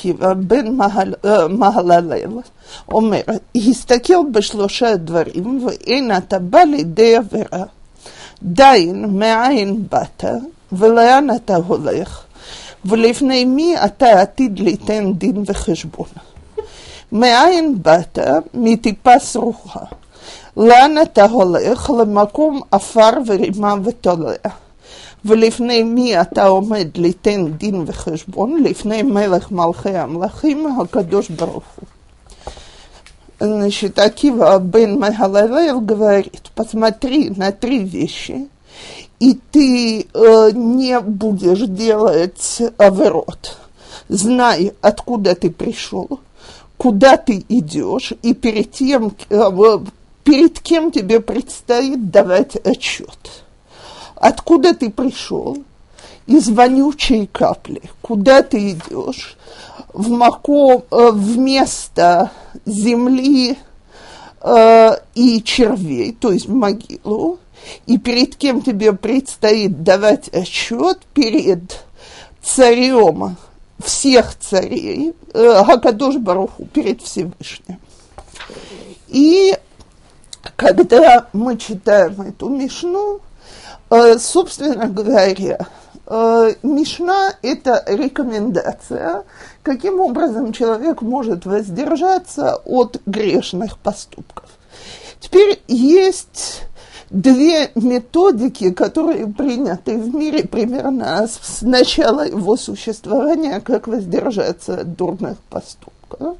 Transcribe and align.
עקיבא 0.00 0.32
בן 0.34 0.76
מהללל 1.48 2.12
אומר, 2.92 3.20
הסתכל 3.56 4.14
בשלושה 4.32 4.96
דברים 4.96 5.66
ואין 5.66 6.16
אתה 6.16 6.38
בא 6.38 6.58
לידי 6.58 7.16
עבירה. 7.16 7.64
דיין, 8.42 9.18
מאין 9.18 9.82
באת 9.90 10.24
ולאן 10.72 11.26
אתה 11.36 11.56
הולך, 11.56 12.22
ולפני 12.84 13.44
מי 13.44 13.76
אתה 13.84 14.20
עתיד 14.20 14.58
ליתן 14.58 15.12
דין 15.12 15.42
וחשבון. 15.46 16.08
מאין 17.12 17.82
באת? 17.82 18.18
מטיפה 18.54 19.18
סרוחה. 19.18 19.84
לאן 20.56 21.02
אתה 21.02 21.24
הולך? 21.24 21.90
למקום 21.90 22.60
עפר 22.70 23.10
ורימה 23.26 23.74
ותולע. 23.84 24.32
ולפני 25.25 25.83
מי 25.83 26.21
אתה 26.21 26.45
עומד 26.45 26.87
ליתן 26.95 27.47
דין 27.57 27.83
וחשבון? 27.87 28.63
לפני 28.63 29.03
מלך 29.03 29.51
מלכי 29.51 29.97
המלכים, 29.97 30.67
הקדוש 30.81 31.29
ברוך 31.29 31.63
הוא. 31.75 31.87
Значит, 33.39 33.99
Акива 33.99 34.57
бен 34.59 34.97
Магалалел 34.97 35.81
говорит, 35.81 36.51
посмотри 36.55 37.29
на 37.31 37.51
три 37.51 37.79
вещи, 37.83 38.47
и 39.19 39.37
ты 39.51 40.07
э, 40.13 40.51
не 40.53 40.99
будешь 41.01 41.67
делать 41.67 42.61
аверот. 42.77 43.57
Знай, 44.07 44.73
откуда 44.81 45.35
ты 45.35 45.49
пришел, 45.49 46.19
куда 46.77 47.17
ты 47.17 47.45
идешь, 47.49 48.13
и 48.21 48.33
перед 48.33 48.71
тем, 48.71 49.13
э, 49.29 49.77
перед 50.23 50.59
кем 50.59 50.91
тебе 50.91 51.19
предстоит 51.19 52.09
давать 52.09 52.55
отчет. 52.55 53.43
Откуда 54.20 54.74
ты 54.74 54.90
пришел? 54.90 55.56
Из 56.26 56.48
вонючей 56.48 57.26
капли. 57.26 57.82
Куда 58.02 58.42
ты 58.42 58.72
идешь? 58.72 59.36
В, 59.92 60.10
мако, 60.10 60.84
э, 60.90 61.10
в 61.10 61.38
место 61.38 62.30
земли 62.66 63.58
э, 64.42 64.90
и 65.14 65.42
червей, 65.42 66.12
то 66.12 66.30
есть 66.30 66.46
в 66.46 66.54
могилу. 66.54 67.38
И 67.86 67.98
перед 67.98 68.36
кем 68.36 68.60
тебе 68.60 68.92
предстоит 68.92 69.82
давать 69.82 70.28
отчет? 70.28 70.98
Перед 71.14 71.82
царем 72.42 73.36
всех 73.82 74.38
царей, 74.38 75.14
э, 75.32 76.18
Баруху, 76.18 76.66
перед 76.66 77.00
Всевышним. 77.00 77.80
И 79.08 79.56
когда 80.56 81.26
мы 81.32 81.56
читаем 81.56 82.20
эту 82.20 82.50
Мишну, 82.50 83.20
собственно 84.18 84.86
говоря, 84.86 85.66
э, 86.06 86.54
Мишна– 86.62 87.34
это 87.42 87.84
рекомендация, 87.86 89.24
каким 89.62 90.00
образом 90.00 90.52
человек 90.52 91.02
может 91.02 91.44
воздержаться 91.44 92.56
от 92.64 93.00
грешных 93.06 93.78
поступков. 93.78 94.48
Теперь 95.20 95.60
есть 95.66 96.62
две 97.10 97.72
методики, 97.74 98.70
которые 98.70 99.26
приняты 99.26 99.98
в 99.98 100.14
мире 100.14 100.44
примерно 100.44 101.26
с 101.26 101.62
начала 101.62 102.26
его 102.26 102.56
существования, 102.56 103.60
как 103.60 103.88
воздержаться 103.88 104.80
от 104.80 104.94
дурных 104.94 105.38
поступков. 105.50 106.36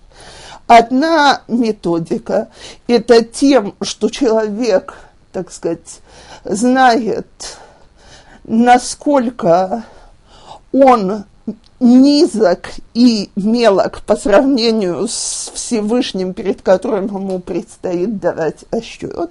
Одна 0.67 1.43
методика– 1.49 2.49
это 2.87 3.25
тем, 3.25 3.75
что 3.83 4.09
человек, 4.09 4.95
так 5.33 5.51
сказать, 5.51 6.01
знает, 6.45 7.27
насколько 8.45 9.85
он 10.73 11.25
низок 11.81 12.71
и 12.95 13.31
мелок 13.37 14.03
по 14.03 14.17
сравнению 14.17 15.09
с 15.09 15.51
Всевышним, 15.55 16.35
перед 16.35 16.63
которым 16.63 17.07
ему 17.07 17.39
предстоит 17.41 18.19
давать 18.19 18.65
отчет. 18.71 19.31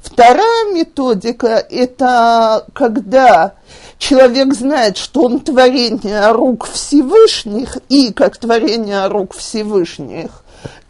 Вторая 0.00 0.72
методика– 0.72 1.64
это 1.70 2.66
когда 2.74 3.54
человек 3.98 4.54
знает, 4.54 4.96
что 4.98 5.22
он 5.22 5.40
творение 5.40 6.30
рук 6.32 6.66
Всевышних, 6.66 7.78
и 7.88 8.12
как 8.12 8.36
творение 8.36 9.06
рук 9.06 9.34
Всевышних 9.34 10.44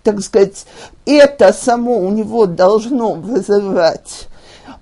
так 0.05 0.21
сказать, 0.21 0.67
это 1.07 1.53
само 1.53 1.99
у 1.99 2.11
него 2.11 2.47
должно 2.47 3.15
вызывать 3.15 4.29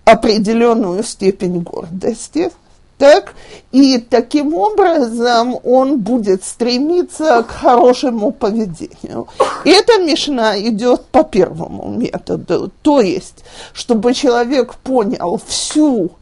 определенную 0.05 1.03
степень 1.03 1.61
гордости, 1.61 2.51
так, 2.99 3.35
и 3.73 3.99
таким 3.99 4.55
образом 4.55 5.59
он 5.65 5.99
будет 5.99 6.45
стремиться 6.45 7.43
к 7.43 7.51
хорошему 7.51 8.31
поведению. 8.31 9.27
И 9.65 9.71
эта 9.71 9.99
мишна 9.99 10.57
идет 10.61 11.07
по 11.07 11.25
первому 11.25 11.89
методу, 11.89 12.71
то 12.83 13.01
есть, 13.01 13.45
чтобы 13.73 14.15
человек 14.15 14.75
понял 14.77 15.41
всю 15.45 16.13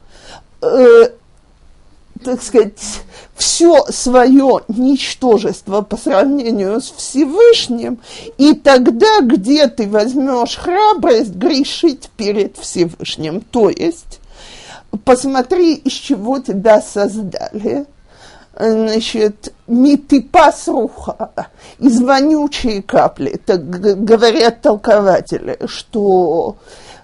э, 0.62 1.10
так 2.22 2.42
сказать, 2.42 3.02
все 3.34 3.84
свое 3.88 4.60
ничтожество 4.68 5.82
по 5.82 5.96
сравнению 5.96 6.80
с 6.80 6.90
Всевышним, 6.90 7.98
и 8.38 8.54
тогда 8.54 9.20
где 9.22 9.66
ты 9.66 9.88
возьмешь 9.88 10.56
храбрость 10.56 11.34
грешить 11.34 12.10
перед 12.16 12.56
Всевышним? 12.58 13.40
То 13.40 13.70
есть, 13.70 14.20
посмотри, 15.04 15.74
из 15.74 15.92
чего 15.92 16.38
тебя 16.38 16.82
создали. 16.82 17.86
Значит, 18.58 19.54
митипас 19.68 20.68
руха, 20.68 21.30
из 21.78 22.00
вонючей 22.00 22.82
капли, 22.82 23.40
так 23.46 23.64
говорят 23.68 24.60
толкователи, 24.60 25.58
что 25.64 26.56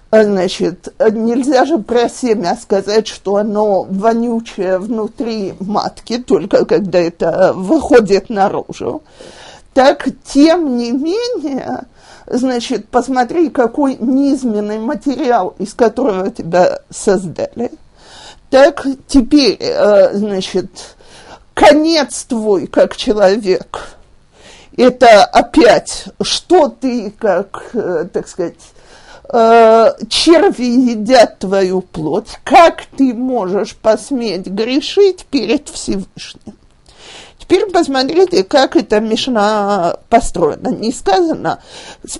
Значит, 0.09 0.93
нельзя 1.11 1.65
же 1.65 1.79
про 1.79 2.07
семя 2.07 2.57
сказать, 2.61 3.07
что 3.07 3.37
оно 3.37 3.83
вонючее 3.83 4.79
внутри 4.79 5.53
матки, 5.59 6.17
только 6.17 6.65
когда 6.65 6.99
это 6.99 7.51
выходит 7.53 8.29
наружу. 8.29 9.03
Так, 9.73 10.07
тем 10.23 10.77
не 10.77 10.91
менее, 10.91 11.83
значит, 12.25 12.87
посмотри, 12.87 13.49
какой 13.49 13.97
низменный 13.99 14.79
материал, 14.79 15.55
из 15.59 15.73
которого 15.73 16.31
тебя 16.31 16.79
создали. 16.89 17.71
Так, 18.49 18.87
теперь, 19.07 19.57
э, 19.59 20.17
значит, 20.17 20.71
конец 21.53 22.23
твой 22.23 22.67
как 22.67 22.95
человек, 22.95 23.97
это 24.77 25.25
опять, 25.25 26.05
что 26.21 26.69
ты, 26.69 27.11
как, 27.11 27.71
э, 27.73 28.07
так 28.13 28.27
сказать, 28.27 28.55
э, 29.31 29.93
черви 30.09 30.91
едят 30.91 31.39
твою 31.39 31.81
плоть, 31.81 32.39
как 32.43 32.85
ты 32.97 33.13
можешь 33.13 33.75
посметь 33.75 34.47
грешить 34.47 35.25
перед 35.25 35.69
Всевышним? 35.69 36.55
Теперь 37.47 37.71
посмотрите, 37.71 38.43
как 38.43 38.75
эта 38.75 38.99
мишна 38.99 39.95
построена. 40.09 40.67
Не 40.67 40.91
сказано, 40.91 41.59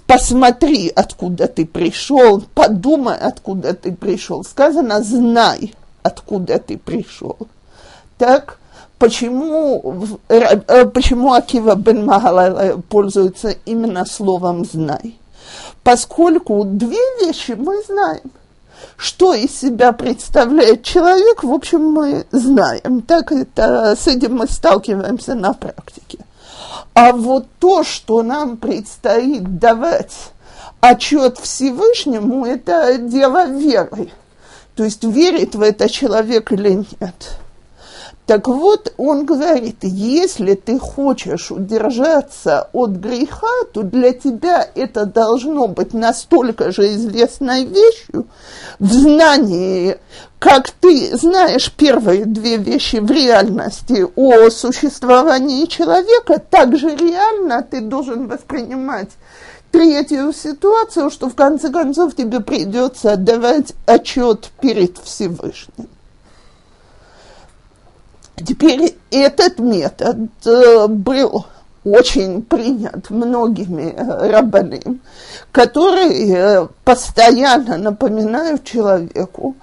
посмотри, 0.06 0.90
откуда 0.96 1.48
ты 1.48 1.66
пришел, 1.66 2.42
подумай, 2.54 3.18
откуда 3.18 3.74
ты 3.74 3.92
пришел. 3.92 4.46
Сказано, 4.46 5.04
знай, 5.04 5.74
откуда 6.02 6.60
ты 6.60 6.78
пришел. 6.78 7.38
Так, 8.18 8.60
почему, 9.00 10.18
э, 10.30 10.86
почему 10.86 11.34
Акива 11.34 11.76
бен 11.76 12.06
Магалай 12.06 12.78
пользуется 12.78 13.54
именно 13.66 14.06
словом 14.06 14.64
«знай»? 14.64 15.18
Поскольку 15.88 16.66
две 16.66 17.00
вещи 17.22 17.52
мы 17.52 17.82
знаем. 17.82 18.30
Что 18.98 19.34
из 19.34 19.58
себя 19.58 19.94
представляет 19.94 20.84
человек, 20.84 21.46
в 21.46 21.54
общем, 21.54 21.92
мы 21.92 22.26
знаем. 22.30 23.02
Так 23.04 23.32
это, 23.32 23.96
с 23.96 24.06
этим 24.06 24.36
мы 24.36 24.48
сталкиваемся 24.48 25.34
на 25.34 25.54
практике. 25.54 26.20
А 26.94 27.14
вот 27.14 27.46
то, 27.60 27.86
что 27.86 28.22
нам 28.22 28.58
предстоит 28.58 29.60
давать 29.60 30.14
отчет 30.82 31.38
Всевышнему, 31.38 32.46
это 32.46 32.98
дело 32.98 33.46
веры. 33.46 34.10
То 34.76 34.84
есть 34.84 35.06
верит 35.06 35.56
в 35.56 35.62
это 35.62 35.88
человек 35.88 36.52
или 36.52 36.86
нет. 37.00 37.40
Так 38.28 38.50
вот, 38.50 38.94
он 38.98 39.26
говорит, 39.26 39.78
если 39.84 40.56
ты 40.56 40.78
хочешь 40.80 41.50
удержаться 41.50 42.68
от 42.74 42.90
греха, 42.90 43.48
то 43.72 43.84
для 43.84 44.12
тебя 44.12 44.68
это 44.76 45.06
должно 45.06 45.70
быть 45.70 45.94
настолько 45.94 46.74
же 46.74 46.94
известной 46.94 47.64
вещью 47.64 48.28
в 48.80 48.92
знании, 48.92 49.98
как 50.40 50.72
ты 50.72 51.16
знаешь 51.16 51.72
первые 51.72 52.26
две 52.26 52.58
вещи 52.58 52.98
в 52.98 53.10
реальности 53.10 54.06
о 54.18 54.50
существовании 54.50 55.66
человека, 55.66 56.38
так 56.38 56.78
же 56.78 56.98
реально 56.98 57.62
ты 57.64 57.80
должен 57.80 58.28
воспринимать 58.28 59.12
третью 59.72 60.34
ситуацию, 60.34 61.12
что 61.12 61.30
в 61.30 61.36
конце 61.36 61.70
концов 61.70 62.14
тебе 62.14 62.42
придется 62.42 63.14
отдавать 63.14 63.74
отчет 63.86 64.50
перед 64.60 64.98
Всевышним. 64.98 65.88
Теперь 68.46 68.96
этот 69.10 69.58
метод 69.58 70.30
э, 70.46 70.88
был 70.88 71.48
очень 71.84 72.44
принят 72.44 73.10
многими 73.10 73.94
э, 73.96 74.30
рабаним, 74.30 75.02
которые 75.52 76.36
э, 76.36 76.68
постоянно 76.84 77.78
напоминают 77.78 78.64
человеку, 78.64 79.56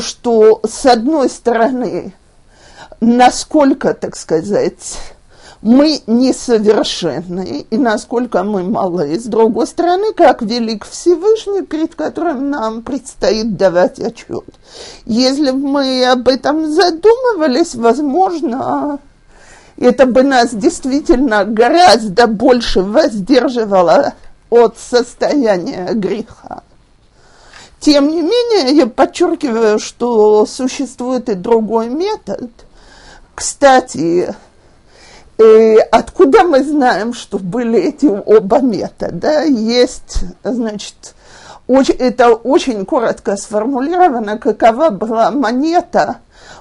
что 0.00 0.60
с 0.62 0.84
одной 0.84 1.30
стороны, 1.30 2.12
насколько, 3.00 3.94
так 3.94 4.14
сказать, 4.16 4.98
мы 5.62 6.02
несовершенны, 6.08 7.66
и 7.70 7.78
насколько 7.78 8.42
мы 8.42 8.64
малы. 8.64 9.18
С 9.18 9.24
другой 9.24 9.68
стороны, 9.68 10.12
как 10.12 10.42
велик 10.42 10.84
Всевышний, 10.84 11.62
перед 11.62 11.94
которым 11.94 12.50
нам 12.50 12.82
предстоит 12.82 13.56
давать 13.56 14.00
отчет. 14.00 14.44
Если 15.06 15.52
бы 15.52 15.58
мы 15.58 16.04
об 16.04 16.28
этом 16.28 16.70
задумывались, 16.70 17.76
возможно, 17.76 18.98
это 19.76 20.06
бы 20.06 20.24
нас 20.24 20.52
действительно 20.52 21.44
гораздо 21.44 22.26
больше 22.26 22.82
воздерживало 22.82 24.14
от 24.50 24.76
состояния 24.78 25.90
греха. 25.94 26.64
Тем 27.78 28.08
не 28.08 28.20
менее, 28.22 28.76
я 28.76 28.86
подчеркиваю, 28.86 29.78
что 29.78 30.44
существует 30.46 31.28
и 31.28 31.34
другой 31.34 31.88
метод. 31.88 32.50
Кстати, 33.34 34.34
откуда 35.90 36.44
мы 36.44 36.62
знаем, 36.62 37.14
что 37.14 37.38
были 37.38 37.80
эти 37.80 38.06
оба 38.06 38.60
метода? 38.60 39.44
Есть, 39.44 40.24
значит, 40.42 41.14
очень, 41.66 41.94
это 41.94 42.34
очень 42.34 42.84
коротко 42.84 43.36
сформулировано, 43.36 44.38
какова 44.38 44.90
была 44.90 45.30
монета 45.30 46.16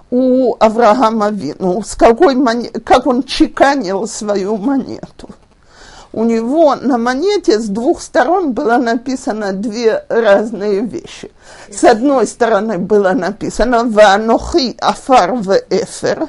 у 0.09 0.55
Авраама 0.59 1.31
Вину, 1.31 1.81
с 1.83 1.95
какой 1.95 2.35
монет, 2.35 2.83
как 2.85 3.07
он 3.07 3.23
чеканил 3.23 4.07
свою 4.07 4.57
монету. 4.57 5.29
У 6.13 6.25
него 6.25 6.75
на 6.75 6.97
монете 6.97 7.57
с 7.57 7.67
двух 7.67 8.01
сторон 8.01 8.51
было 8.51 8.75
написано 8.77 9.53
две 9.53 10.03
разные 10.09 10.81
вещи. 10.81 11.31
С 11.69 11.85
одной 11.85 12.27
стороны 12.27 12.77
было 12.77 13.13
написано 13.13 13.85
«Ванохи 13.85 14.75
афар 14.79 15.33
в 15.33 15.57
эфер», 15.69 16.27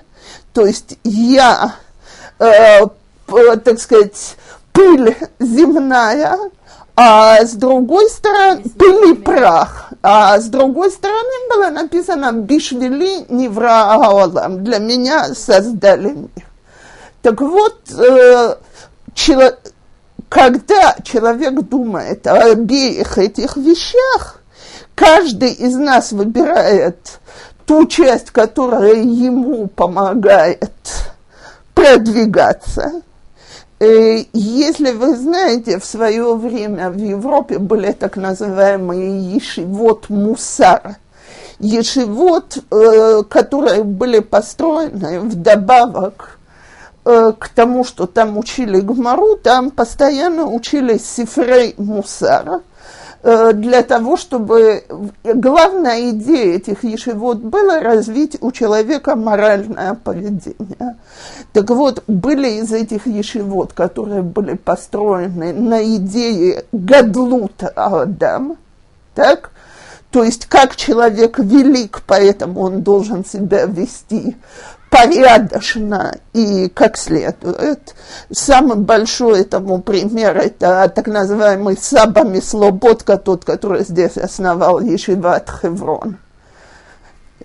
то 0.52 0.64
есть 0.64 0.98
«я 1.02 1.75
э, 2.42 3.56
так 3.64 3.78
сказать, 3.78 4.36
пыль 4.72 5.16
земная, 5.38 6.38
а 6.94 7.44
с 7.44 7.52
другой 7.52 8.08
стороны, 8.10 8.62
пыль 8.78 9.10
и 9.10 9.14
прах, 9.14 9.90
а 10.02 10.38
с 10.38 10.46
другой 10.46 10.90
стороны 10.90 11.48
было 11.50 11.70
написано 11.70 12.32
«Бишвели 12.32 13.24
невра 13.28 13.94
аолам», 13.94 14.62
для 14.62 14.78
меня 14.78 15.34
создали 15.34 16.10
мир. 16.10 16.46
Так 17.22 17.40
вот, 17.40 17.78
э, 17.96 18.56
чело, 19.14 19.52
когда 20.28 20.96
человек 21.04 21.62
думает 21.62 22.26
о 22.26 22.52
обеих 22.52 23.16
этих 23.16 23.56
вещах, 23.56 24.40
каждый 24.94 25.52
из 25.52 25.76
нас 25.76 26.12
выбирает 26.12 27.20
ту 27.64 27.86
часть, 27.86 28.30
которая 28.30 28.96
ему 28.96 29.68
помогает 29.68 30.72
продвигаться. 31.74 33.02
Э, 33.80 34.24
если 34.32 34.92
вы 34.92 35.16
знаете, 35.16 35.78
в 35.78 35.84
свое 35.84 36.34
время 36.36 36.90
в 36.90 36.96
Европе 36.96 37.58
были 37.58 37.92
так 37.92 38.16
называемые 38.16 39.34
ешивот 39.34 40.08
мусар. 40.08 40.96
Ешивот, 41.58 42.58
э, 42.70 43.22
которые 43.28 43.84
были 43.84 44.20
построены 44.20 45.20
вдобавок 45.20 46.38
э, 47.04 47.32
к 47.38 47.48
тому, 47.48 47.84
что 47.84 48.06
там 48.06 48.38
учили 48.38 48.80
Гмару, 48.80 49.36
там 49.36 49.70
постоянно 49.70 50.46
учили 50.46 50.98
сифрей 50.98 51.74
мусара– 51.78 52.62
для 53.22 53.82
того, 53.82 54.16
чтобы 54.16 54.84
главная 55.22 56.10
идея 56.10 56.56
этих 56.56 56.82
ешевод 56.82 57.38
была 57.38 57.80
развить 57.80 58.36
у 58.40 58.50
человека 58.50 59.14
моральное 59.14 59.94
поведение. 59.94 60.96
Так 61.52 61.70
вот, 61.70 62.02
были 62.08 62.60
из 62.60 62.72
этих 62.72 63.06
ешевод, 63.06 63.72
которые 63.74 64.22
были 64.22 64.54
построены 64.54 65.52
на 65.52 65.84
идее 65.84 66.64
гадлута 66.72 67.69
Адам, 67.76 68.56
так, 69.14 69.50
то 70.10 70.24
есть 70.24 70.46
как 70.46 70.74
человек 70.74 71.38
велик, 71.38 72.02
поэтому 72.06 72.60
он 72.60 72.82
должен 72.82 73.24
себя 73.24 73.66
вести 73.66 74.36
порядочно 74.92 76.14
и 76.34 76.68
как 76.68 76.98
следует. 76.98 77.94
Самый 78.30 78.76
большой 78.76 79.40
этому 79.40 79.80
пример– 79.80 80.36
это 80.38 80.92
так 80.94 81.06
называемый 81.06 81.78
Сабами 81.78 82.40
Слободка, 82.40 83.16
тот, 83.16 83.46
который 83.46 83.84
здесь 83.84 84.18
основал 84.18 84.80
Ешиват 84.80 85.50
Хеврон. 85.50 86.18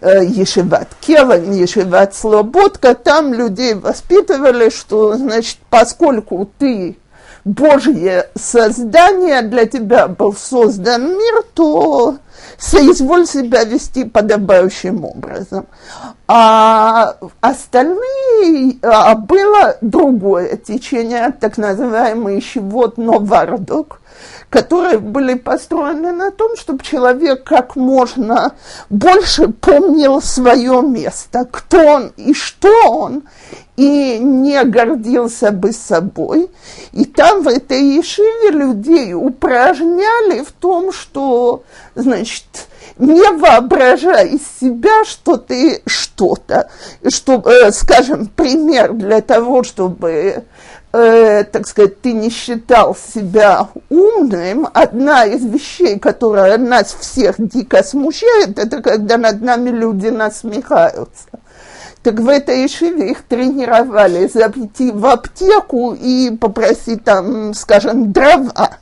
Э, 0.02 0.26
Ешиват 0.26 0.90
Келан, 1.00 1.54
Ешиват 1.54 2.14
Слободка, 2.14 2.94
там 2.96 3.34
людей 3.34 3.76
воспитывали, 3.76 4.70
что, 4.70 5.16
значит, 5.16 5.58
поскольку 5.70 6.50
ты 6.60 6.98
Божье 7.46 8.30
создание, 8.36 9.42
для 9.42 9.66
тебя 9.66 10.10
был 10.10 10.34
создан 10.34 11.12
мир, 11.18 11.44
то 11.54 12.18
соизволь 12.58 13.26
себя 13.28 13.64
вести 13.64 14.04
подобающим 14.04 15.06
образом. 15.06 15.68
А 16.28 17.16
остальные 17.40 18.80
а, 18.82 19.16
было 19.16 19.78
другое 19.82 20.58
течение, 20.58 21.32
так 21.40 21.58
называемый 21.58 22.42
щевот 22.42 22.98
Новардок, 22.98 24.02
которые 24.50 24.98
были 24.98 25.36
построены 25.36 26.12
на 26.12 26.32
том, 26.32 26.58
чтобы 26.58 26.84
человек 26.84 27.44
как 27.44 27.76
можно 27.76 28.54
больше 28.90 29.50
помнил 29.50 30.22
свое 30.22 30.82
место, 30.82 31.48
кто 31.50 31.80
он 31.80 32.08
и 32.18 32.34
что 32.34 32.70
он, 32.90 33.24
и 33.78 34.18
не 34.18 34.62
гордился 34.66 35.52
бы 35.52 35.72
собой. 35.72 36.50
И 36.92 37.06
там 37.06 37.44
в 37.44 37.48
этой 37.48 37.82
Ешиве 37.82 38.52
людей 38.52 39.14
упражняли 39.14 40.44
в 40.44 40.52
том, 40.52 40.92
что, 40.92 41.64
значит, 41.96 42.44
не 42.98 43.32
воображай 43.38 44.30
из 44.30 44.42
себя, 44.60 45.06
что 45.06 45.38
ты 45.38 45.84
что-то. 45.86 46.70
Что, 47.08 47.42
э, 47.46 47.72
скажем, 47.72 48.26
пример 48.26 48.94
для 48.94 49.22
того, 49.22 49.62
чтобы 49.62 50.44
э, 50.94 51.44
так 51.44 51.68
сказать, 51.68 52.02
ты 52.02 52.14
не 52.14 52.32
считал 52.32 52.96
себя 52.96 53.68
умным, 53.90 54.68
одна 54.74 55.26
из 55.26 55.46
вещей, 55.46 56.00
которая 56.00 56.58
нас 56.58 56.96
всех 57.00 57.36
дико 57.38 57.84
смущает, 57.84 58.58
это 58.58 58.82
когда 58.82 59.18
над 59.18 59.42
нами 59.42 59.70
люди 59.70 60.08
насмехаются. 60.08 61.28
Так 62.08 62.22
в 62.22 62.30
этой 62.30 62.66
Ишиве 62.66 63.12
их 63.12 63.24
тренировали 63.24 64.28
зайти 64.28 64.92
в 64.92 65.06
аптеку 65.06 65.92
и 65.92 66.32
попросить 66.32 67.04
там, 67.04 67.54
скажем, 67.54 68.14
дрова 68.14 68.78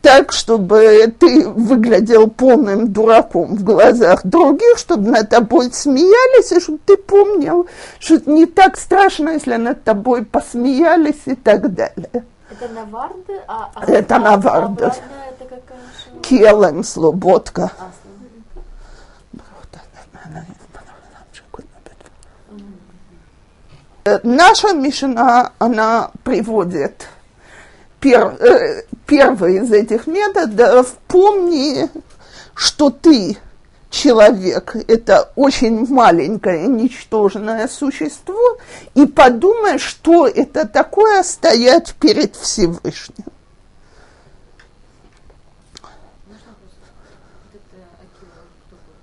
так, 0.00 0.30
чтобы 0.30 1.12
ты 1.18 1.48
выглядел 1.48 2.30
полным 2.30 2.92
дураком 2.92 3.56
в 3.56 3.64
глазах 3.64 4.24
других, 4.24 4.78
чтобы 4.78 5.10
над 5.10 5.30
тобой 5.30 5.72
смеялись, 5.72 6.52
и 6.52 6.60
чтобы 6.60 6.78
ты 6.86 6.96
помнил, 6.96 7.66
что 7.98 8.14
это 8.14 8.30
не 8.30 8.46
так 8.46 8.76
страшно, 8.76 9.30
если 9.30 9.56
над 9.56 9.82
тобой 9.82 10.24
посмеялись 10.24 11.22
и 11.24 11.34
так 11.34 11.74
далее. 11.74 12.24
Это 12.52 12.72
наварды? 12.72 13.32
А, 13.48 13.72
а, 13.74 13.90
это 13.90 14.14
а. 14.14 14.34
А 14.36 14.92
Келем, 16.22 16.84
слободка. 16.84 17.72
А, 17.80 17.90
Наша 24.22 24.74
Мишина, 24.74 25.52
она 25.58 26.10
приводит 26.24 27.08
пер, 28.00 28.36
э, 28.38 28.82
первый 29.06 29.56
из 29.56 29.72
этих 29.72 30.06
методов, 30.06 30.94
помни, 31.08 31.88
что 32.54 32.90
ты 32.90 33.38
человек, 33.88 34.76
это 34.88 35.32
очень 35.36 35.86
маленькое, 35.88 36.66
ничтожное 36.66 37.66
существо, 37.66 38.58
и 38.94 39.06
подумай, 39.06 39.78
что 39.78 40.26
это 40.26 40.68
такое 40.68 41.22
стоять 41.22 41.94
перед 41.94 42.36
Всевышним. 42.36 43.24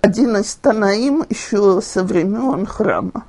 Один 0.00 0.36
из 0.36 0.54
Танаим 0.54 1.26
еще 1.28 1.80
со 1.80 2.04
времен 2.04 2.66
храма. 2.66 3.26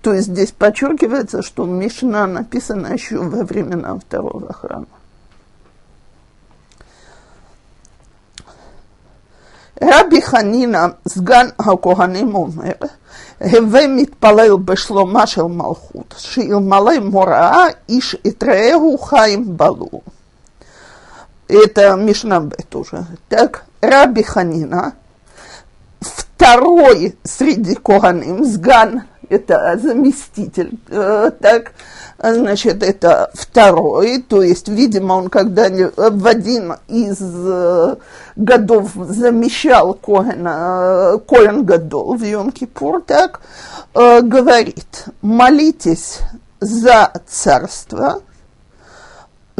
То 0.00 0.12
есть 0.12 0.28
здесь 0.28 0.52
подчеркивается, 0.52 1.42
что 1.42 1.64
Мишна 1.64 2.26
написана 2.26 2.88
еще 2.88 3.18
во 3.18 3.44
времена 3.44 3.98
второго 3.98 4.52
храма. 4.52 4.86
רבי 9.82 10.22
חנינא 10.22 10.86
סגן 11.08 11.48
הכהנים 11.58 12.34
אומר, 12.34 12.72
הווה 13.40 13.86
מתפלל 13.86 14.56
בשלומה 14.64 15.26
של 15.26 15.42
מלכות, 15.42 16.14
שאלמלא 16.18 16.98
מוראה 16.98 17.66
איש 17.88 18.16
את 18.26 18.44
רעהו 18.44 18.98
חיים 18.98 19.56
בלו. 19.56 20.00
Это 21.52 21.96
Мишна 21.96 22.40
Б 22.40 22.56
тоже. 22.70 23.04
Так, 23.28 23.64
Раби 23.82 24.22
Ханина, 24.22 24.94
второй 26.00 27.14
среди 27.24 27.74
Коганим, 27.74 28.44
Сган, 28.44 29.02
это 29.29 29.77
заместитель, 29.81 30.77
э, 30.89 31.31
так, 31.39 31.73
значит, 32.17 32.83
это 32.83 33.29
второй, 33.33 34.21
то 34.21 34.41
есть, 34.41 34.67
видимо, 34.67 35.13
он 35.13 35.29
когда 35.29 35.69
в 35.69 36.27
один 36.27 36.75
из 36.87 37.17
э, 37.21 37.95
годов 38.35 38.91
замещал 38.95 39.93
Коэна, 39.93 41.15
э, 41.15 41.17
Коэн 41.27 41.63
Гадол 41.63 42.15
в 42.15 42.23
Йом-Кипур, 42.23 43.03
так, 43.05 43.41
говорит, 43.93 45.05
молитесь 45.21 46.19
за 46.59 47.11
царство, 47.27 48.21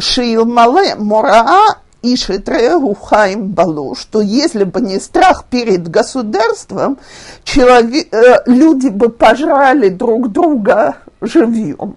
Шилмале 0.00 0.94
Мораа 0.94 1.78
и 2.12 2.16
Шитреу 2.16 2.94
Хайм 2.94 3.48
Балу, 3.48 3.94
что 3.94 4.20
если 4.20 4.64
бы 4.64 4.80
не 4.80 4.98
страх 4.98 5.44
перед 5.50 5.88
государством, 5.88 6.98
человек, 7.44 8.12
э, 8.12 8.42
люди 8.46 8.88
бы 8.88 9.08
пожрали 9.08 9.88
друг 9.88 10.32
друга 10.32 10.96
живьем. 11.20 11.96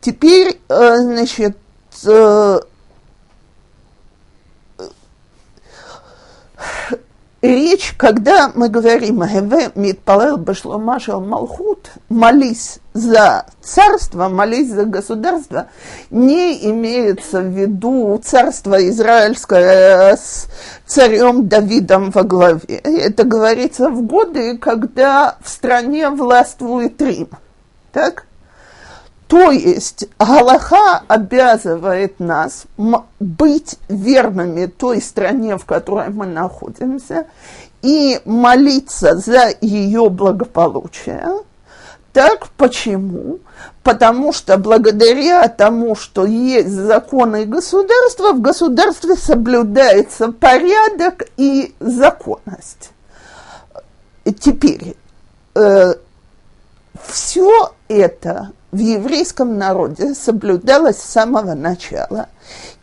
Теперь, 0.00 0.60
э, 0.68 0.96
значит, 0.98 1.56
э, 2.06 2.60
речь, 7.44 7.94
когда 7.96 8.50
мы 8.54 8.68
говорим 8.68 9.22
«Геве 9.22 9.70
митпалел 9.74 10.36
башлома 10.36 10.98
шел 10.98 11.20
малхут», 11.20 11.90
молись 12.08 12.78
за 12.92 13.46
царство, 13.62 14.28
молись 14.28 14.70
за 14.70 14.84
государство, 14.84 15.66
не 16.10 16.70
имеется 16.70 17.40
в 17.40 17.48
виду 17.48 18.20
царство 18.24 18.88
израильское 18.88 20.16
с 20.16 20.48
царем 20.86 21.48
Давидом 21.48 22.10
во 22.10 22.22
главе. 22.22 22.60
Это 22.66 23.24
говорится 23.24 23.90
в 23.90 24.02
годы, 24.02 24.58
когда 24.58 25.36
в 25.42 25.48
стране 25.48 26.10
властвует 26.10 27.00
Рим. 27.02 27.28
Так? 27.92 28.26
То 29.34 29.50
есть 29.50 30.06
Галаха 30.16 31.02
обязывает 31.08 32.20
нас 32.20 32.66
быть 33.18 33.80
верными 33.88 34.66
той 34.66 35.02
стране, 35.02 35.58
в 35.58 35.64
которой 35.64 36.10
мы 36.10 36.24
находимся, 36.26 37.26
и 37.82 38.20
молиться 38.24 39.16
за 39.16 39.52
ее 39.60 40.08
благополучие. 40.08 41.26
Так 42.12 42.46
почему? 42.56 43.40
Потому 43.82 44.32
что 44.32 44.56
благодаря 44.56 45.48
тому, 45.48 45.96
что 45.96 46.26
есть 46.26 46.70
законы 46.70 47.44
государства, 47.44 48.34
в 48.34 48.40
государстве 48.40 49.16
соблюдается 49.16 50.30
порядок 50.30 51.24
и 51.36 51.74
законность. 51.80 52.92
Теперь, 54.38 54.94
э, 55.56 55.94
все 57.08 57.72
это 57.88 58.52
в 58.74 58.78
еврейском 58.78 59.56
народе 59.56 60.14
соблюдалось 60.14 60.98
с 60.98 61.12
самого 61.12 61.54
начала. 61.54 62.28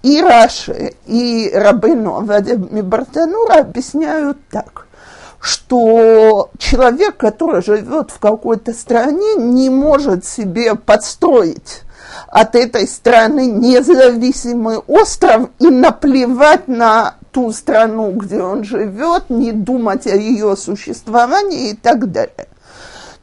И 0.03 0.21
Раши, 0.21 0.93
и 1.05 1.51
Рабыно 1.53 2.21
Бартанура 2.21 3.60
объясняют 3.60 4.38
так, 4.50 4.88
что 5.41 6.50
человек, 6.57 7.17
который 7.17 7.62
живет 7.62 8.12
в 8.12 8.19
какой-то 8.19 8.74
стране, 8.74 9.36
не 9.36 9.69
может 9.69 10.25
себе 10.25 10.75
подстроить 10.75 11.81
от 12.27 12.55
этой 12.55 12.88
страны 12.88 13.48
независимый 13.48 14.77
остров 14.77 15.50
и 15.60 15.67
наплевать 15.67 16.69
на 16.69 17.15
ту 17.31 17.51
страну, 17.51 18.12
где 18.12 18.41
он 18.41 18.63
живет, 18.63 19.29
не 19.29 19.51
думать 19.51 20.07
о 20.07 20.15
ее 20.15 20.55
существовании 20.55 21.71
и 21.71 21.75
так 21.75 22.12
далее. 22.12 22.48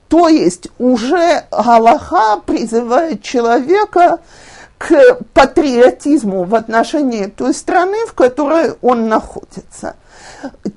То 0.09 0.29
есть 0.29 0.69
уже 0.79 1.45
Галаха 1.51 2.41
призывает 2.45 3.23
человека 3.23 4.19
к 4.79 5.19
патриотизму 5.35 6.45
в 6.45 6.55
отношении 6.55 7.27
той 7.27 7.53
страны, 7.53 8.07
в 8.07 8.15
которой 8.15 8.75
он 8.81 9.09
находится. 9.09 9.97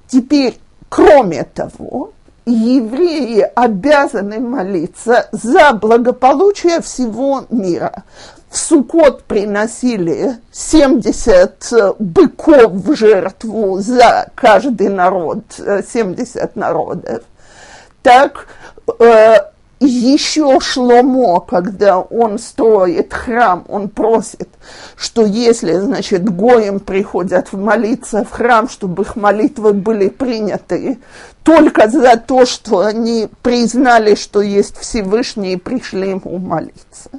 Теперь, 0.07 0.59
кроме 0.89 1.43
того, 1.43 2.11
евреи 2.45 3.49
обязаны 3.55 4.39
молиться 4.39 5.29
за 5.31 5.73
благополучие 5.73 6.81
всего 6.81 7.45
мира. 7.49 8.03
В 8.49 8.57
Сукот 8.57 9.23
приносили 9.23 10.39
70 10.51 11.95
быков 11.99 12.71
в 12.73 12.95
жертву 12.95 13.79
за 13.79 14.29
каждый 14.35 14.89
народ, 14.89 15.43
70 15.57 16.55
народов. 16.57 17.21
Так, 18.03 18.47
э, 18.47 18.60
еще 19.81 20.59
Шломо, 20.59 21.39
когда 21.39 21.99
он 21.99 22.37
строит 22.37 23.13
храм, 23.13 23.65
он 23.67 23.89
просит, 23.89 24.49
что 24.95 25.25
если, 25.25 25.73
значит, 25.73 26.23
гоем 26.29 26.79
приходят 26.79 27.51
молиться 27.51 28.23
в 28.23 28.29
храм, 28.31 28.69
чтобы 28.69 29.03
их 29.03 29.15
молитвы 29.15 29.73
были 29.73 30.09
приняты. 30.09 30.99
Только 31.43 31.89
за 31.89 32.17
то, 32.17 32.45
что 32.45 32.79
они 32.79 33.27
признали, 33.41 34.13
что 34.13 34.41
есть 34.41 34.77
Всевышний 34.77 35.53
и 35.53 35.57
пришли 35.57 36.11
ему 36.11 36.37
молиться. 36.37 37.09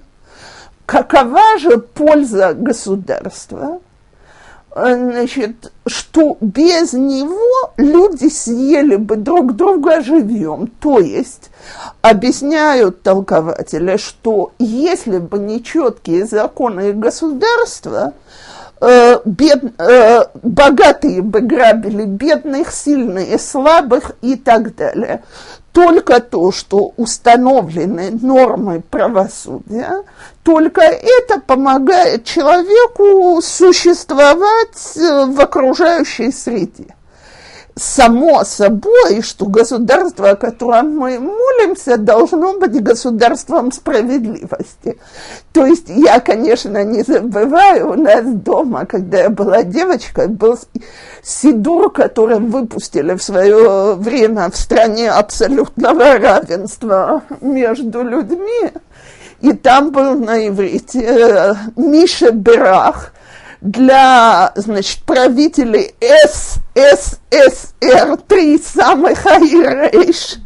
Какова 0.87 1.59
же 1.59 1.79
польза 1.79 2.55
государства– 2.55 3.81
значит, 4.75 5.73
что 5.87 6.37
без 6.41 6.93
него 6.93 7.73
люди 7.77 8.29
съели 8.29 8.97
бы 8.97 9.17
друг 9.17 9.55
друга 9.55 10.03
живьем. 10.03 10.69
То 10.81 10.99
есть 10.99 11.51
объясняют 12.01 13.03
толкователи, 13.03 13.97
что 13.97 14.53
если 14.59 15.19
бы 15.19 15.39
нечеткие 15.39 16.25
законы 16.25 16.93
государства, 16.93 18.15
э, 18.81 19.19
бед, 19.25 19.63
э, 19.79 20.25
богатые 20.43 21.23
бы 21.23 21.41
грабили 21.41 22.05
бедных, 22.05 22.73
сильные, 22.73 23.39
слабых 23.39 24.13
и 24.23 24.37
так 24.37 24.75
далее, 24.75 25.23
только 25.73 26.21
то, 26.21 26.53
что 26.53 26.93
установлены 26.97 28.11
нормы 28.11 28.83
правосудия, 28.91 30.05
только 30.43 30.83
это 30.83 31.41
помогает 31.41 32.25
человеку 32.25 33.41
существовать 33.43 34.97
э, 34.97 35.27
в 35.27 35.41
окружающей 35.41 36.31
среде 36.31 36.95
само 37.75 38.45
собой, 38.45 39.23
что 39.23 39.47
государство, 39.47 40.31
о 40.31 40.37
котором 40.37 40.97
мы 40.97 41.19
молимся, 41.19 41.97
должно 41.97 42.59
быть 42.59 42.83
государством 42.83 43.73
справедливости. 43.73 44.99
То 45.53 45.67
есть 45.67 45.89
я, 45.89 46.21
конечно, 46.21 46.85
не 46.85 47.03
забываю, 47.03 47.93
у 47.93 47.95
нас 47.95 48.25
дома, 48.25 48.85
когда 48.85 49.23
я 49.23 49.31
была 49.31 49.63
девочкой, 49.63 50.29
был 50.29 50.59
Сидур, 51.23 51.91
который 51.91 52.39
выпустили 52.39 53.15
в 53.15 53.23
свое 53.23 53.95
время 53.95 54.51
в 54.51 54.57
стране 54.57 55.11
абсолютного 55.11 56.19
равенства 56.19 57.23
между 57.41 58.03
людьми. 58.03 58.73
И 59.41 59.53
там 59.53 59.91
был 59.91 60.15
на 60.15 60.47
иврите 60.47 61.01
э, 61.01 61.55
Миша 61.77 62.31
Берах– 62.31 63.13
для, 63.63 64.53
значит, 64.57 65.03
правителей 65.05 65.95
СССР, 66.85 68.19
три 68.27 68.59
самых 68.59 69.25
Айрейш. 69.25 70.37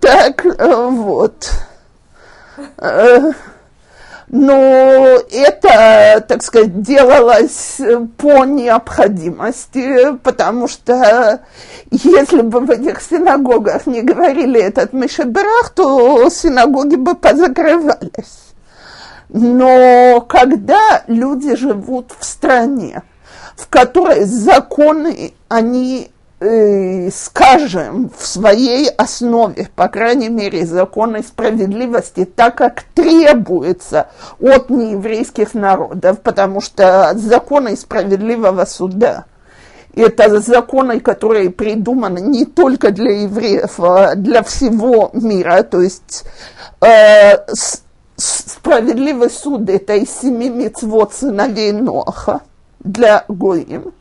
Так, 0.00 0.44
э, 0.44 0.88
вот. 0.90 1.50
Э, 2.78 3.32
но 4.28 5.18
это, 5.30 6.24
так 6.26 6.42
сказать, 6.42 6.82
делалось 6.82 7.80
по 8.16 8.44
необходимости, 8.44 10.16
потому 10.22 10.66
что 10.68 11.40
если 11.90 12.42
бы 12.42 12.60
в 12.60 12.70
этих 12.70 13.00
синагогах 13.00 13.86
не 13.86 14.02
говорили 14.02 14.60
этот 14.60 14.92
Мишеберах, 14.92 15.70
то 15.70 16.28
синагоги 16.30 16.96
бы 16.96 17.14
позакрывались. 17.14 18.49
Но 19.32 20.24
когда 20.28 21.04
люди 21.06 21.54
живут 21.54 22.12
в 22.18 22.24
стране, 22.24 23.02
в 23.56 23.68
которой 23.68 24.24
законы, 24.24 25.34
они, 25.48 26.10
э, 26.40 27.10
скажем, 27.12 28.10
в 28.16 28.26
своей 28.26 28.88
основе, 28.88 29.68
по 29.76 29.88
крайней 29.88 30.30
мере, 30.30 30.66
законы 30.66 31.22
справедливости, 31.22 32.24
так 32.24 32.56
как 32.56 32.82
требуется 32.94 34.08
от 34.40 34.68
нееврейских 34.68 35.54
народов, 35.54 36.20
потому 36.22 36.60
что 36.60 37.12
законы 37.14 37.76
справедливого 37.76 38.64
суда 38.64 39.26
Это 39.94 40.40
законы, 40.40 41.00
которые 41.00 41.50
придуманы 41.50 42.20
не 42.20 42.46
только 42.46 42.90
для 42.90 43.22
евреев, 43.22 43.78
а 43.78 44.14
для 44.14 44.42
всего 44.42 45.10
мира. 45.12 45.62
То 45.64 45.82
есть 45.82 46.24
э, 46.80 47.38
справедливый 48.20 49.30
суд– 49.30 49.68
это 49.70 49.94
из 49.94 50.10
семи 50.10 50.48
мецвод 50.48 51.12
сыновей 51.14 51.72
Ноха 51.72 52.40
для 52.80 53.24
Гоим 53.28 53.92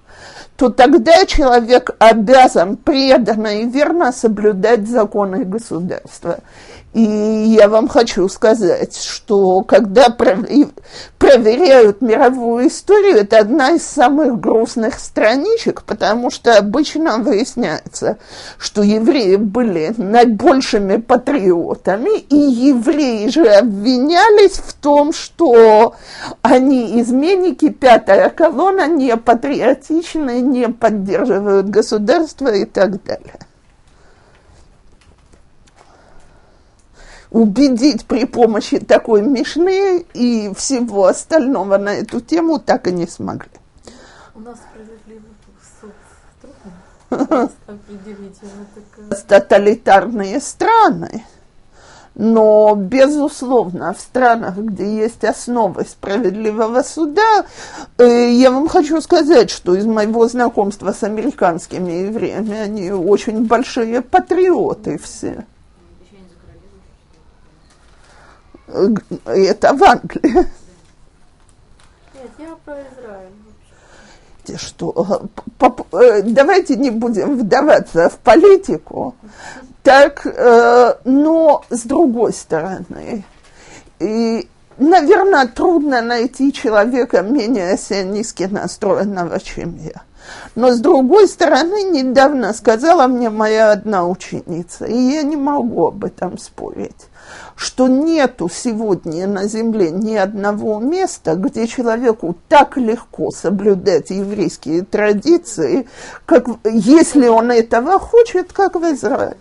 то 0.60 0.70
тогда 0.70 1.26
человек 1.26 1.92
обязан 2.00 2.76
преданно 2.76 3.62
и 3.62 3.66
верно 3.66 4.12
соблюдать 4.12 4.90
законы 4.90 5.46
государства. 5.46 6.40
И 6.94 7.02
я 7.02 7.68
вам 7.68 7.88
хочу 7.88 8.28
сказать, 8.30 8.98
что 8.98 9.62
когда 9.62 10.10
проверяют 10.10 12.02
мировую 12.02 12.68
историю, 12.68 13.18
это 13.18 13.38
одна 13.38 13.74
из 13.74 13.84
самых 13.84 14.40
грустных 14.40 15.00
страничек, 15.00 15.84
потому 15.84 16.32
что 16.32 16.58
обычно 16.58 17.20
выясняется, 17.20 18.18
что 18.58 18.82
евреи 18.82 19.36
были 19.36 19.94
наибольшими 19.98 20.98
патриотами, 20.98 22.18
и 22.18 22.36
евреи 22.36 23.30
же 23.30 23.46
обвинялись 23.46 24.58
в 24.58 24.74
том, 24.74 25.14
что 25.14 25.94
они 26.42 27.00
изменники, 27.02 27.70
пятая 27.70 28.32
колонна, 28.32 28.88
не 28.88 29.16
патриотичны, 29.16 30.42
не 30.42 30.70
поддерживают 30.70 31.70
государство 31.70 32.48
и 32.48 32.66
так 32.66 33.04
далее. 33.04 33.36
Убедить 37.32 38.06
при 38.06 38.26
помощи 38.26 38.80
такой 38.80 39.22
мишны 39.22 40.06
и 40.14 40.52
всего 40.56 41.06
остального 41.06 41.78
на 41.78 41.90
эту 41.90 42.22
тему 42.22 42.60
так 42.60 42.88
и 42.88 42.92
не 42.92 43.08
смогли. 43.08 43.52
У 44.36 44.40
нас 44.40 44.58
справедливый 44.60 45.32
суд 45.82 45.92
определить. 47.68 48.38
Тоталитарные 49.28 50.40
страны. 50.40 51.24
Но, 52.16 52.76
безусловно, 52.76 53.94
в 53.94 54.02
странах, 54.02 54.58
где 54.58 54.98
есть 55.04 55.24
основы 55.24 55.86
справедливого 55.86 56.82
суда, 56.82 57.46
э, 57.98 58.32
я 58.32 58.52
вам 58.52 58.68
хочу 58.68 59.00
сказать, 59.00 59.50
что 59.50 59.74
из 59.74 59.86
моего 59.86 60.28
знакомства 60.28 60.92
с 60.92 61.04
американскими 61.04 62.08
евреями 62.08 62.58
они 62.58 62.92
очень 62.92 63.46
большие 63.46 64.02
патриоты 64.02 64.98
все. 64.98 65.46
Это 69.26 69.74
в 69.74 69.84
Англии. 69.84 70.46
Нет, 72.14 72.32
я 72.38 72.56
про 72.66 72.76
Израиль. 72.76 73.30
Что, 74.58 75.30
э, 75.92 76.22
давайте 76.24 76.76
не 76.76 76.90
будем 76.90 77.38
вдаваться 77.38 78.10
в 78.10 78.18
политику, 78.18 79.16
так, 79.84 80.26
э, 80.26 80.96
но 81.04 81.64
с 81.70 81.84
другой 81.84 82.34
стороны, 82.34 83.24
и, 84.00 84.50
наверное, 84.78 85.48
трудно 85.48 86.02
найти 86.02 86.52
человека 86.52 87.22
менее 87.22 87.78
сионистски 87.78 88.44
настроенного, 88.44 89.40
чем 89.40 89.78
я. 89.78 90.02
Но 90.56 90.72
с 90.72 90.80
другой 90.80 91.28
стороны, 91.28 91.84
недавно 91.84 92.54
сказала 92.54 93.08
мне 93.08 93.30
моя 93.30 93.72
одна 93.72 94.08
ученица, 94.08 94.86
и 94.86 94.98
я 94.98 95.24
не 95.24 95.36
могу 95.36 95.88
об 95.88 96.06
этом 96.06 96.38
спорить 96.38 97.10
что 97.56 97.88
нету 97.88 98.50
сегодня 98.50 99.28
на 99.28 99.46
земле 99.48 99.92
ни 99.92 100.16
одного 100.16 100.80
места, 100.80 101.36
где 101.36 101.68
человеку 101.68 102.38
так 102.48 102.78
легко 102.78 103.32
соблюдать 103.32 104.12
еврейские 104.12 104.84
традиции, 104.84 105.88
как 106.26 106.46
если 106.64 107.28
он 107.28 107.52
этого 107.52 108.00
хочет, 108.00 108.54
как 108.54 108.76
в 108.76 108.84
Израиле. 108.94 109.36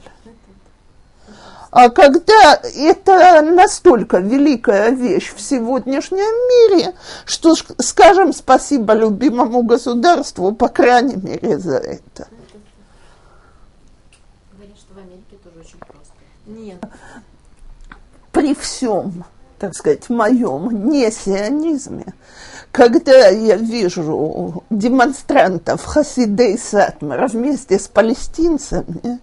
А 1.70 1.90
когда 1.90 2.54
это 2.54 3.42
настолько 3.42 4.18
великая 4.18 4.90
вещь 4.90 5.32
в 5.34 5.40
сегодняшнем 5.40 6.18
мире, 6.18 6.94
что 7.24 7.54
скажем 7.78 8.32
спасибо 8.32 8.94
любимому 8.94 9.62
государству, 9.62 10.52
по 10.52 10.68
крайней 10.68 11.16
мере, 11.16 11.58
за 11.58 11.76
это. 11.76 12.28
Говорят, 14.52 14.76
что 14.78 14.94
в 14.94 14.98
Америке 14.98 15.36
тоже 15.44 15.60
очень 15.60 15.78
просто. 15.78 16.14
Нет 16.46 16.84
при 18.38 18.54
всем, 18.54 19.24
так 19.58 19.74
сказать, 19.74 20.08
моем 20.08 20.88
несионизме, 20.88 22.14
когда 22.70 23.26
я 23.30 23.56
вижу 23.56 24.62
демонстрантов 24.70 25.84
Хасидей 25.84 26.56
Сатмара 26.56 27.26
вместе 27.26 27.80
с 27.80 27.88
палестинцами, 27.88 29.18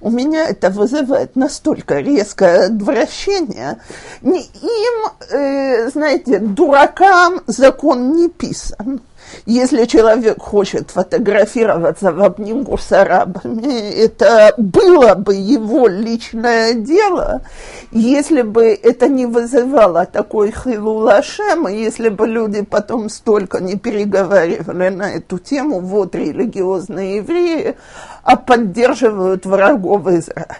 у 0.00 0.10
меня 0.10 0.48
это 0.48 0.70
вызывает 0.70 1.36
настолько 1.36 1.98
резкое 1.98 2.66
отвращение. 2.66 3.80
Им, 4.22 5.10
э, 5.30 5.90
знаете, 5.90 6.38
дуракам 6.38 7.42
закон 7.46 8.14
не 8.14 8.28
писан. 8.28 9.00
Если 9.46 9.84
человек 9.86 10.40
хочет 10.40 10.90
фотографироваться 10.90 12.12
в 12.12 12.22
обнимку 12.22 12.78
с 12.78 12.92
арабами, 12.92 13.90
это 13.90 14.54
было 14.56 15.14
бы 15.14 15.34
его 15.34 15.88
личное 15.88 16.74
дело, 16.74 17.42
если 17.90 18.42
бы 18.42 18.66
это 18.66 19.08
не 19.08 19.26
вызывало 19.26 20.06
такой 20.06 20.52
хилулашем, 20.52 21.66
если 21.68 22.08
бы 22.08 22.26
люди 22.26 22.62
потом 22.62 23.08
столько 23.08 23.60
не 23.60 23.76
переговаривали 23.76 24.88
на 24.88 25.12
эту 25.14 25.38
тему, 25.38 25.80
вот 25.80 26.14
религиозные 26.14 27.16
евреи, 27.16 27.76
а 28.22 28.36
поддерживают 28.36 29.46
врагов 29.46 30.06
Израиля. 30.06 30.58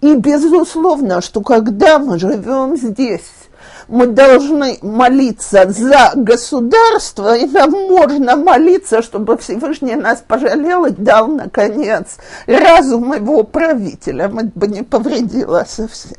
И 0.00 0.16
безусловно, 0.16 1.20
что 1.20 1.42
когда 1.42 1.98
мы 1.98 2.18
живем 2.18 2.76
здесь, 2.76 3.41
мы 3.88 4.06
должны 4.06 4.78
молиться 4.82 5.70
за 5.70 6.12
государство, 6.14 7.36
и 7.36 7.46
нам 7.46 7.70
можно 7.70 8.36
молиться, 8.36 9.02
чтобы 9.02 9.36
Всевышний 9.38 9.96
нас 9.96 10.22
пожалел 10.26 10.86
и 10.86 10.90
дал, 10.90 11.28
наконец, 11.28 12.18
разум 12.46 13.14
его 13.14 13.42
правителя. 13.42 14.26
Это 14.26 14.50
бы 14.54 14.68
не 14.68 14.82
повредило 14.82 15.64
совсем. 15.68 16.16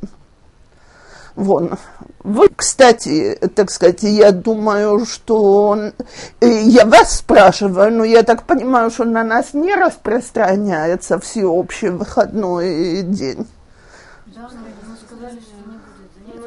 Вон. 1.36 1.78
Вы, 2.24 2.48
кстати, 2.56 3.38
так 3.56 3.70
сказать, 3.70 4.04
я 4.04 4.32
думаю, 4.32 5.06
что 5.06 5.92
э, 6.40 6.62
я 6.62 6.86
вас 6.86 7.18
спрашиваю, 7.18 7.92
но 7.92 8.04
я 8.06 8.24
так 8.24 8.44
понимаю, 8.44 8.92
что 8.92 9.04
на 9.04 9.24
нас 9.24 9.54
не 9.54 9.76
распространяется 9.76 11.20
всеобщий 11.20 11.90
выходной 11.90 13.02
день. 13.02 13.46
Да, 14.28 14.50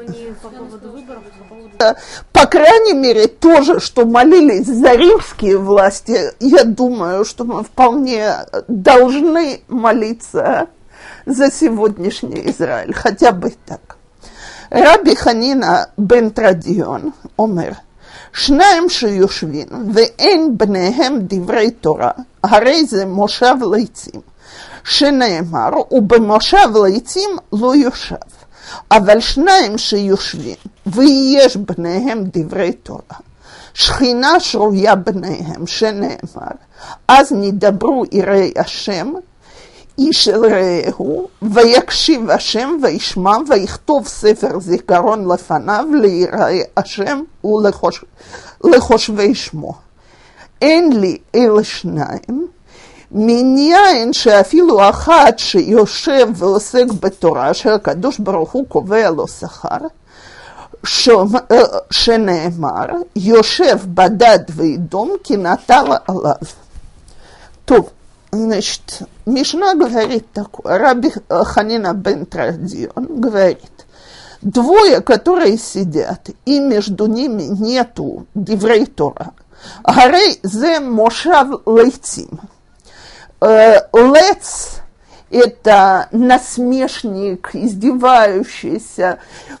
не 0.08 0.34
по 0.42 0.48
поводу 0.48 0.90
выборов, 0.90 1.22
а 1.26 1.42
по 1.42 1.54
поводу... 1.54 1.98
По 2.32 2.46
крайней 2.46 2.94
мере, 2.94 3.26
тоже, 3.26 3.80
что 3.80 4.06
молились 4.06 4.66
за 4.66 4.92
римские 4.94 5.58
власти, 5.58 6.32
я 6.40 6.64
думаю, 6.64 7.24
что 7.24 7.44
мы 7.44 7.62
вполне 7.64 8.36
должны 8.68 9.62
молиться 9.68 10.68
за 11.26 11.50
сегодняшний 11.50 12.50
Израиль, 12.50 12.94
хотя 12.94 13.32
бы 13.32 13.52
так. 13.66 13.96
Раби 14.70 15.14
Ханина 15.14 15.90
бен 15.96 16.30
Традион 16.30 17.12
אומר, 17.38 17.72
שניים 18.32 18.88
שיושבים 18.88 19.66
ואין 19.94 20.58
בניהם 20.58 21.18
דברי 21.20 21.70
תורה, 21.70 22.10
הרי 22.42 22.84
זה 22.86 23.06
מושב 23.06 23.54
ליצים, 23.74 24.20
שנאמר, 24.84 25.70
ובמושב 25.90 26.68
ליצים 26.84 27.30
לא 27.52 27.76
יושב. 27.76 28.16
אבל 28.91 29.19
שניים 29.19 29.77
שיושבים 29.77 30.55
ויש 30.85 31.57
בניהם 31.57 32.23
דברי 32.33 32.71
תורה, 32.71 33.17
שכינה 33.73 34.39
שרויה 34.39 34.95
בניהם, 34.95 35.67
שנאמר, 35.67 36.55
אז 37.07 37.31
נדברו 37.31 38.03
יראי 38.11 38.51
השם, 38.55 39.13
איש 39.97 40.27
אל 40.27 40.45
רעהו, 40.45 41.27
ויקשיב 41.41 42.29
השם 42.29 42.69
וישמע, 42.83 43.37
ויכתוב 43.49 44.07
ספר 44.07 44.59
זיכרון 44.59 45.31
לפניו 45.33 45.85
ליראי 46.01 46.63
השם 46.77 47.21
ולחושבי 48.63 49.35
שמו. 49.35 49.73
אין 50.61 50.99
לי 50.99 51.17
אלה 51.35 51.63
שניים, 51.63 52.47
Миньяин 53.09 54.11
шеафилу 54.11 54.79
ахат 54.79 55.39
шеешев 55.39 56.37
велосек 56.37 56.93
бетора 56.93 57.53
шеакадош 57.53 58.19
баруху 58.19 58.65
ковело 58.65 59.27
сахар 59.27 59.91
э, 60.83 61.81
шенеемар 61.89 63.05
йошев 63.15 63.87
бадад 63.87 64.49
вейдом 64.49 65.19
кинатала 65.19 66.03
алав. 66.05 66.41
То, 67.65 67.87
значит, 68.31 69.03
Мишна 69.25 69.75
говорит 69.75 70.29
такое, 70.33 70.77
Раби 70.77 71.13
Ханина 71.29 71.93
бен 71.93 72.25
Традион 72.25 73.21
говорит, 73.21 73.85
двое, 74.41 74.99
которые 74.99 75.57
сидят, 75.57 76.29
и 76.45 76.59
между 76.59 77.05
ними 77.05 77.43
нету 77.43 78.27
Деврейтора. 78.35 79.31
Гарей 79.83 80.39
зе 80.43 80.81
мошав 80.81 81.61
лейтим– 81.65 82.41
Э, 83.39 83.81
лец– 83.93 84.81
это 85.29 86.07
насмешник, 86.11 87.51
издевающийся. 87.53 89.19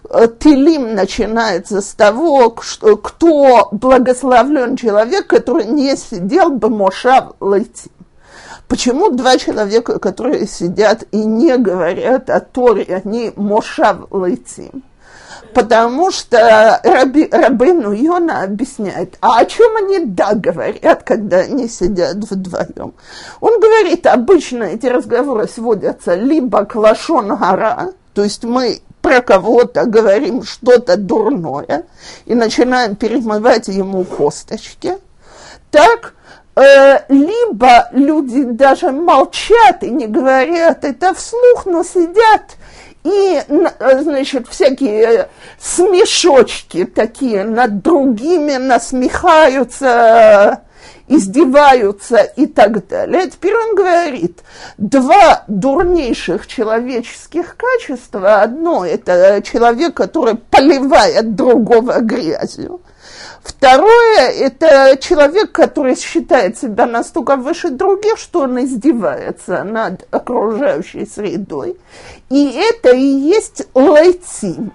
Э, 0.09 0.27
Тилим 0.39 0.95
начинается 0.95 1.81
с 1.81 1.93
того, 1.93 2.55
что, 2.61 2.97
кто 2.97 3.69
благословлен 3.71 4.77
человек, 4.77 5.27
который 5.27 5.65
не 5.65 5.95
сидел 5.95 6.49
бы 6.49 6.69
мошав 6.69 7.33
лейтим. 7.39 7.91
Почему 8.67 9.11
два 9.11 9.37
человека, 9.37 9.99
которые 9.99 10.47
сидят 10.47 11.03
и 11.11 11.17
не 11.23 11.57
говорят 11.57 12.29
о 12.29 12.39
Торе, 12.39 13.01
они 13.03 13.31
мошав 13.35 14.11
лейтим? 14.11 14.83
Потому 15.57 16.11
что 16.11 16.79
Раби, 16.83 17.27
Рабыну 17.31 17.91
Йона 17.91 18.43
объясняет, 18.43 19.17
а 19.21 19.39
о 19.39 19.45
чем 19.45 19.75
они 19.77 20.05
да 20.05 20.35
говорят, 20.35 21.01
когда 21.01 21.37
они 21.37 21.67
сидят 21.67 22.17
вдвоем? 22.17 22.93
Он 23.41 23.59
говорит, 23.59 24.05
обычно 24.05 24.65
эти 24.65 24.85
разговоры 24.85 25.47
сводятся 25.47 26.13
либо 26.13 26.63
к 26.65 26.75
лашон 26.75 27.35
гора, 27.35 27.89
то 28.13 28.23
есть 28.23 28.43
мы 28.43 28.81
про 29.01 29.21
кого-то 29.21 29.85
говорим 29.85 30.43
что-то 30.43 30.95
дурное 30.95 31.85
и 32.27 32.35
начинаем 32.35 32.95
перемывать 32.95 33.67
ему 33.67 34.03
косточки, 34.03 34.99
так 35.71 36.13
Э, 36.57 37.01
либо 37.09 37.87
люди 37.91 38.41
даже 38.41 38.91
молчат 38.91 39.83
и 39.83 39.91
не 39.91 40.07
говорят 40.07 40.83
это 40.85 41.13
вслух, 41.13 41.67
но 41.67 41.83
сидят 41.83 42.57
и, 43.03 43.41
э, 43.47 44.01
значит, 44.01 44.47
всякие 44.47 45.29
смешочки 45.59 46.85
такие 46.85 47.43
над 47.43 47.81
другими 47.81 48.57
насмехаются, 48.57 50.61
издеваются 51.07 52.17
и 52.17 52.47
так 52.47 52.87
далее. 52.87 53.29
Теперь 53.29 53.55
он 53.55 53.75
говорит, 53.75 54.39
два 54.77 55.43
дурнейших 55.47 56.47
человеческих 56.47 57.55
качества. 57.55 58.41
Одно– 58.41 58.85
это 58.85 59.41
человек, 59.41 59.93
который 59.93 60.35
поливает 60.35 61.35
другого 61.35 62.01
грязью– 62.01 62.81
Второе– 63.47 64.29
это 64.39 64.97
человек, 65.01 65.53
который 65.53 65.95
считает 65.95 66.57
себя 66.57 66.85
настолько 66.85 67.37
выше 67.37 67.69
других, 67.69 68.17
что 68.17 68.41
он 68.41 68.61
издевается 68.61 69.63
над 69.63 70.05
окружающей 70.11 71.05
средой. 71.05 71.77
И 72.29 72.51
это 72.51 72.93
и 72.93 73.01
есть 73.01 73.65
лайтим. 73.73 74.73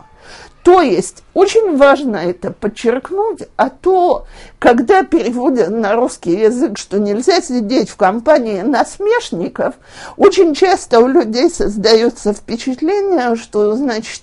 То 0.62 0.80
есть 0.80 1.22
очень 1.34 1.76
важно 1.76 2.16
это 2.16 2.50
подчеркнуть, 2.50 3.42
а 3.56 3.68
то, 3.68 4.26
когда 4.58 5.02
переводят 5.02 5.68
на 5.68 5.94
русский 5.94 6.38
язык, 6.38 6.78
что 6.78 6.98
нельзя 6.98 7.42
сидеть 7.42 7.90
в 7.90 7.96
компании 7.96 8.62
насмешников, 8.62 9.74
очень 10.16 10.54
часто 10.54 11.00
у 11.00 11.08
людей 11.08 11.50
создается 11.50 12.32
впечатление, 12.32 13.36
что, 13.36 13.74
значит, 13.76 14.22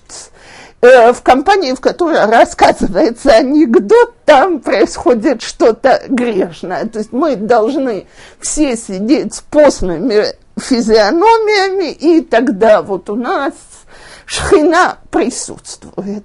в 0.80 1.20
компании, 1.22 1.74
в 1.74 1.80
которой 1.80 2.24
рассказывается 2.24 3.32
анекдот, 3.32 4.14
там 4.24 4.60
происходит 4.60 5.42
что-то 5.42 6.02
грешное. 6.08 6.86
То 6.86 7.00
есть 7.00 7.12
мы 7.12 7.36
должны 7.36 8.06
все 8.40 8.76
сидеть 8.76 9.34
с 9.34 9.40
постными 9.42 10.24
физиономиями, 10.58 11.92
и 11.92 12.22
тогда 12.22 12.82
вот 12.82 13.10
у 13.10 13.16
нас 13.16 13.52
шхина 14.24 14.98
присутствует. 15.10 16.24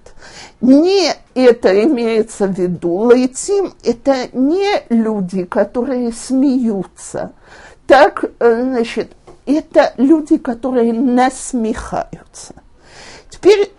Не 0.62 1.12
это 1.34 1.84
имеется 1.84 2.48
в 2.48 2.58
виду. 2.58 2.94
Лайтим– 2.94 3.74
это 3.84 4.30
не 4.32 4.84
люди, 4.90 5.44
которые 5.44 6.14
смеются. 6.14 7.34
Так, 7.88 8.24
э, 8.40 8.62
значит, 8.64 9.12
это 9.46 9.94
люди, 9.98 10.38
которые 10.38 10.94
насмехаются. 10.94 12.54
Теперь 13.30 13.72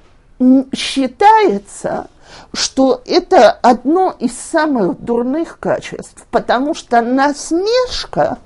считается, 0.74 2.08
что 2.52 3.02
это 3.06 3.50
одно 3.50 4.14
из 4.18 4.38
самых 4.38 5.00
дурных 5.00 5.58
качеств, 5.58 6.26
потому 6.30 6.74
что 6.74 7.00
насмешка 7.02 8.38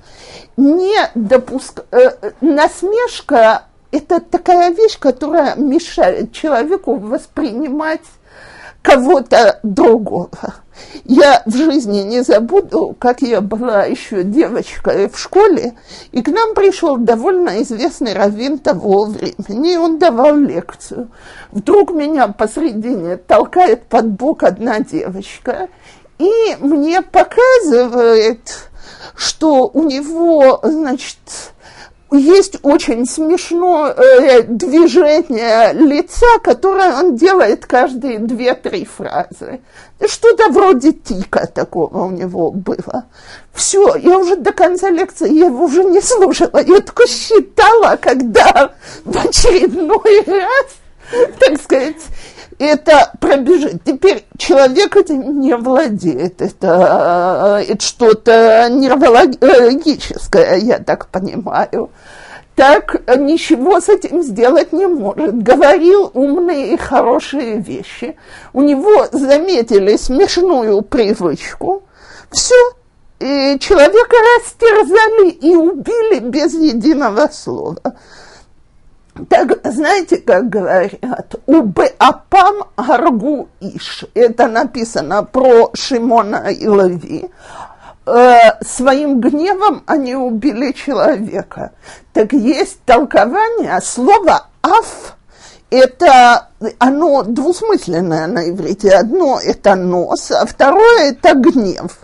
не 0.57 1.09
допуск... 1.15 1.81
Э, 1.91 2.31
насмешка– 2.41 3.65
это 3.91 4.19
такая 4.19 4.71
вещь, 4.71 4.97
которая 4.99 5.55
мешает 5.55 6.31
человеку 6.33 6.97
воспринимать 6.97 8.01
кого-то 8.81 9.59
другого. 9.63 10.55
Я 11.03 11.43
в 11.45 11.55
жизни 11.55 12.01
не 12.01 12.21
забуду, 12.21 12.95
как 12.97 13.21
я 13.21 13.41
была 13.41 13.85
еще 13.85 14.23
девочкой 14.23 15.09
в 15.09 15.19
школе, 15.19 15.73
и 16.11 16.21
к 16.21 16.27
нам 16.29 16.53
пришел 16.55 16.97
довольно 16.97 17.61
известный 17.61 18.13
раввин 18.13 18.57
того 18.57 19.05
времени, 19.05 19.73
и 19.73 19.77
он 19.77 19.99
давал 19.99 20.35
лекцию. 20.37 21.09
Вдруг 21.51 21.91
меня 21.91 22.29
посредине 22.29 23.17
толкает 23.17 23.83
под 23.87 24.11
бок 24.11 24.43
одна 24.43 24.79
девочка, 24.79 25.69
и 26.19 26.55
мне 26.59 27.01
показывает, 27.01 28.69
что 29.15 29.67
у 29.67 29.83
него, 29.83 30.59
значит, 30.63 31.17
есть 32.11 32.57
очень 32.61 33.05
смешное 33.05 33.93
э, 33.93 34.43
движение 34.43 35.73
лица, 35.73 36.39
которое 36.43 36.93
он 36.93 37.15
делает 37.15 37.65
каждые 37.65 38.19
две-три 38.19 38.85
фразы. 38.85 39.61
Что-то 40.05 40.49
вроде 40.49 40.93
тика 40.93 41.47
такого 41.47 42.05
у 42.05 42.11
него 42.11 42.51
было. 42.51 43.05
Все, 43.53 43.95
я 43.95 44.17
уже 44.17 44.35
до 44.35 44.51
конца 44.51 44.89
лекции, 44.89 45.33
я 45.33 45.45
его 45.45 45.65
уже 45.65 45.83
не 45.83 46.01
слушала, 46.01 46.57
я 46.57 46.81
только 46.81 47.07
считала, 47.07 47.97
когда 47.97 48.73
в 49.05 49.17
очередной 49.17 50.23
раз, 50.25 51.31
так 51.39 51.61
сказать, 51.61 52.01
это 52.61 53.11
пробежит. 53.19 53.83
Теперь 53.83 54.25
человек 54.37 54.95
этим 54.95 55.39
не 55.39 55.55
владеет, 55.55 56.41
это, 56.41 57.63
это 57.67 57.83
что-то 57.83 58.67
нейрологическое, 58.69 60.57
я 60.57 60.79
так 60.79 61.07
понимаю. 61.07 61.89
Так 62.55 63.01
ничего 63.17 63.79
с 63.79 63.89
этим 63.89 64.21
сделать 64.21 64.73
не 64.73 64.85
может. 64.85 65.41
Говорил 65.41 66.11
умные 66.13 66.73
и 66.73 66.77
хорошие 66.77 67.57
вещи. 67.57 68.17
У 68.53 68.61
него 68.61 69.07
заметили 69.11 69.95
смешную 69.95 70.81
привычку. 70.81 71.83
Все, 72.29 72.55
и 73.19 73.57
человека 73.59 74.15
растерзали 74.37 75.29
и 75.29 75.55
убили 75.55 76.19
без 76.19 76.53
единого 76.53 77.29
слова. 77.31 77.81
Так, 79.29 79.59
знаете, 79.63 80.17
как 80.17 80.49
говорят, 80.49 81.35
убе 81.45 81.93
апам 81.97 82.63
гаргу 82.77 83.49
иш. 83.59 84.05
Это 84.13 84.47
написано 84.47 85.23
про 85.23 85.71
Шимона 85.73 86.47
и 86.49 86.65
Леви. 86.65 87.29
Э, 88.05 88.63
своим 88.63 89.19
гневом 89.19 89.83
они 89.85 90.15
убили 90.15 90.71
человека. 90.71 91.71
Так 92.13 92.33
есть 92.33 92.81
толкование 92.85 93.79
слова 93.81 94.47
аф 94.61 95.15
это 95.71 96.49
оно 96.79 97.23
двусмысленное 97.23 98.27
на 98.27 98.49
иврите. 98.49 98.91
Одно 98.91 99.39
это 99.39 99.75
нос, 99.75 100.29
а 100.31 100.45
второе 100.45 101.11
это 101.11 101.33
гнев. 101.33 101.97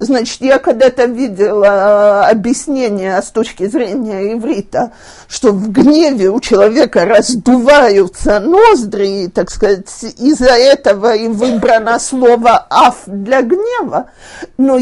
Значит, 0.00 0.42
я 0.42 0.60
когда-то 0.60 1.06
видела 1.06 2.24
э, 2.26 2.30
объяснение 2.30 3.20
с 3.20 3.30
точки 3.30 3.66
зрения 3.66 4.32
иврита, 4.32 4.92
что 5.26 5.50
в 5.50 5.72
гневе 5.72 6.30
у 6.30 6.38
человека 6.38 7.04
раздуваются 7.04 8.38
ноздри, 8.38 9.26
так 9.26 9.50
сказать, 9.50 9.88
из-за 10.18 10.52
этого 10.52 11.16
и 11.16 11.26
выбрано 11.26 11.98
слово 11.98 12.64
«аф» 12.70 13.02
для 13.06 13.42
гнева, 13.42 14.10
но 14.56 14.78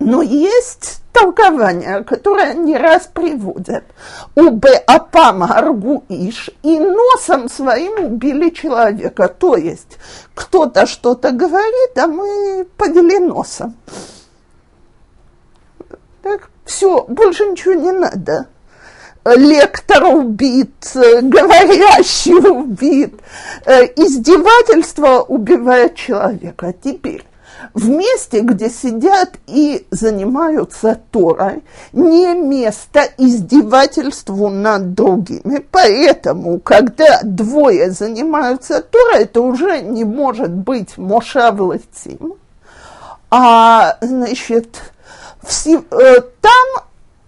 но 0.00 0.22
есть 0.22 1.02
толкование, 1.12 2.02
которое 2.02 2.54
не 2.54 2.76
раз 2.76 3.08
приводят. 3.12 3.84
Убе 4.34 4.76
апам 4.86 5.42
аргу 5.42 6.02
иш, 6.08 6.50
и 6.62 6.78
носом 6.78 7.48
своим 7.48 8.06
убили 8.06 8.48
человека. 8.50 9.28
То 9.28 9.56
есть 9.56 9.98
кто-то 10.34 10.86
что-то 10.86 11.30
говорит, 11.32 11.96
а 11.96 12.06
мы 12.06 12.66
подели 12.76 13.18
носом. 13.18 13.76
Так, 16.22 16.50
все, 16.64 17.04
больше 17.08 17.44
ничего 17.46 17.74
не 17.74 17.92
надо. 17.92 18.46
Лектор 19.24 20.04
убит, 20.04 20.90
говорящий 20.94 22.34
убит, 22.34 23.14
э, 23.66 23.84
издевательство 23.96 25.20
убивает 25.20 25.94
человека. 25.94 26.74
Теперь, 26.82 27.24
в 27.74 27.88
месте, 27.88 28.40
где 28.40 28.68
сидят 28.68 29.34
и 29.46 29.86
занимаются 29.90 31.00
Торой, 31.10 31.62
не 31.92 32.34
место 32.34 33.02
издевательству 33.16 34.48
над 34.48 34.94
другими. 34.94 35.64
Поэтому, 35.70 36.58
когда 36.58 37.20
двое 37.22 37.90
занимаются 37.90 38.80
Торой, 38.82 39.22
это 39.22 39.40
уже 39.40 39.80
не 39.82 40.04
может 40.04 40.50
быть 40.50 40.98
Мошавлатим, 40.98 42.34
а, 43.30 43.96
значит, 44.02 44.76
э, 44.76 44.92
там 46.40 46.84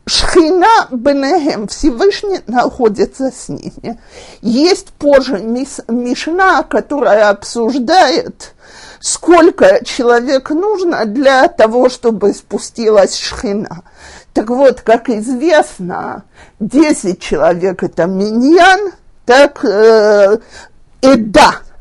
Шхина 0.06 0.88
Бенехем, 0.90 1.66
Всевышний 1.66 2.40
находится 2.46 3.30
с 3.30 3.48
ними. 3.48 3.98
Есть 4.42 4.92
позже 4.92 5.38
мис, 5.38 5.80
Мишна, 5.88 6.62
которая 6.62 7.30
обсуждает, 7.30 8.54
сколько 9.00 9.82
человек 9.84 10.50
нужно 10.50 11.06
для 11.06 11.48
того, 11.48 11.88
чтобы 11.88 12.34
спустилась 12.34 13.16
Шхина. 13.16 13.82
Так 14.34 14.50
вот, 14.50 14.82
как 14.82 15.08
известно, 15.08 16.24
10 16.60 17.20
человек– 17.20 17.82
это 17.84 18.04
миньян, 18.06 18.92
так 19.24 19.64
э, 19.64 20.38
Эда– 21.00 21.56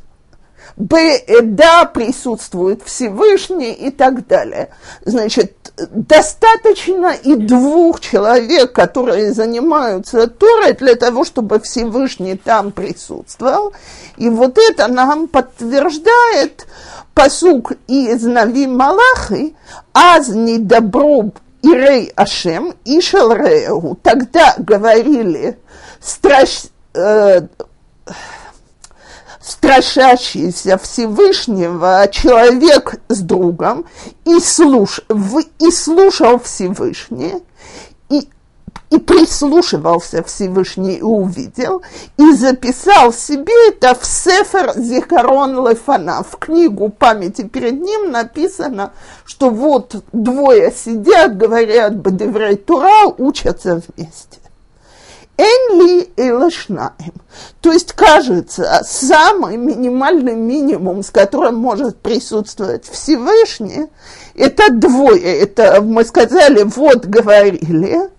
Б, 0.75 1.23
да, 1.41 1.85
присутствует 1.85 2.81
Всевышний 2.83 3.73
и 3.73 3.91
так 3.91 4.27
далее. 4.27 4.69
Значит, 5.05 5.53
достаточно 5.91 7.13
и 7.13 7.35
двух 7.35 7.99
человек, 7.99 8.73
которые 8.73 9.33
занимаются 9.33 10.27
Торой, 10.27 10.73
для 10.73 10.95
того, 10.95 11.25
чтобы 11.25 11.59
Всевышний 11.59 12.35
там 12.35 12.71
присутствовал. 12.71 13.73
И 14.17 14.29
вот 14.29 14.57
это 14.57 14.87
нам 14.87 15.27
подтверждает 15.27 16.67
посук 17.13 17.73
из 17.87 18.23
Нави 18.23 18.67
Малахи, 18.67 19.55
«Аз 19.93 20.29
не 20.29 20.57
добро 20.57 21.31
Ирей 21.61 22.11
Ашем 22.15 22.75
и 22.85 23.01
Шалреу». 23.01 23.97
Тогда 24.01 24.55
говорили 24.57 25.57
страш, 26.01 26.65
э, 26.93 27.41
страшащийся 29.43 30.77
Всевышнего 30.77 32.07
человек 32.09 32.95
с 33.09 33.19
другом 33.19 33.85
и, 34.25 34.39
слуш, 34.39 35.01
в, 35.09 35.41
и 35.59 35.71
слушал 35.71 36.39
Всевышний, 36.39 37.43
и, 38.09 38.29
и 38.89 38.97
прислушивался 38.99 40.23
Всевышний 40.23 40.95
и 40.95 41.01
увидел, 41.01 41.81
и 42.17 42.31
записал 42.31 43.11
себе 43.11 43.53
это 43.67 43.95
в 43.95 44.05
Сефер 44.05 44.73
Зихарон 44.77 45.67
Лефана, 45.67 46.23
в 46.23 46.37
книгу 46.37 46.87
памяти 46.87 47.41
перед 47.41 47.81
ним 47.81 48.11
написано, 48.11 48.93
что 49.25 49.49
вот 49.49 50.03
двое 50.13 50.71
сидят, 50.71 51.35
говорят 51.35 51.97
Бадеврей 51.97 52.55
Тура, 52.55 53.07
учатся 53.17 53.81
вместе. 53.87 54.42
Энли 55.37 56.03
и 56.15 56.31
лошнаем. 56.31 57.13
То 57.61 57.71
есть, 57.71 57.93
кажется, 57.93 58.81
самый 58.83 59.57
минимальный 59.57 60.35
минимум, 60.35 61.01
с 61.03 61.09
которым 61.09 61.55
может 61.55 61.99
присутствовать 61.99 62.87
Всевышний, 62.87 63.87
это 64.35 64.71
двое. 64.71 65.39
Это, 65.39 65.81
мы 65.81 66.05
сказали, 66.05 66.63
вот 66.63 67.05
говорили, 67.05 68.09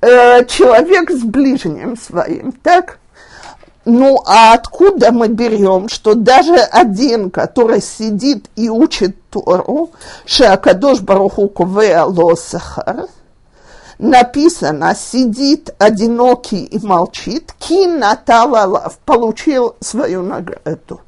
э, 0.00 0.44
человек 0.44 1.10
с 1.10 1.22
ближним 1.22 1.96
своим, 1.96 2.52
так? 2.52 2.98
Ну, 3.86 4.22
а 4.26 4.52
откуда 4.52 5.12
мы 5.12 5.28
берем, 5.28 5.88
что 5.88 6.14
даже 6.14 6.56
один, 6.56 7.30
который 7.30 7.80
сидит 7.80 8.50
и 8.54 8.68
учит 8.68 9.16
Тору, 9.30 9.92
Шакадош 10.26 11.00
Баруху 11.00 11.48
Ковеа 11.48 12.04
Лосахар, 12.04 13.06
написано, 13.98 14.94
сидит 14.94 15.74
одинокий 15.78 16.64
и 16.64 16.84
молчит, 16.84 17.52
кин 17.58 17.98
наталалав, 17.98 18.98
получил 19.04 19.76
свою 19.80 20.22
награду. 20.22 21.00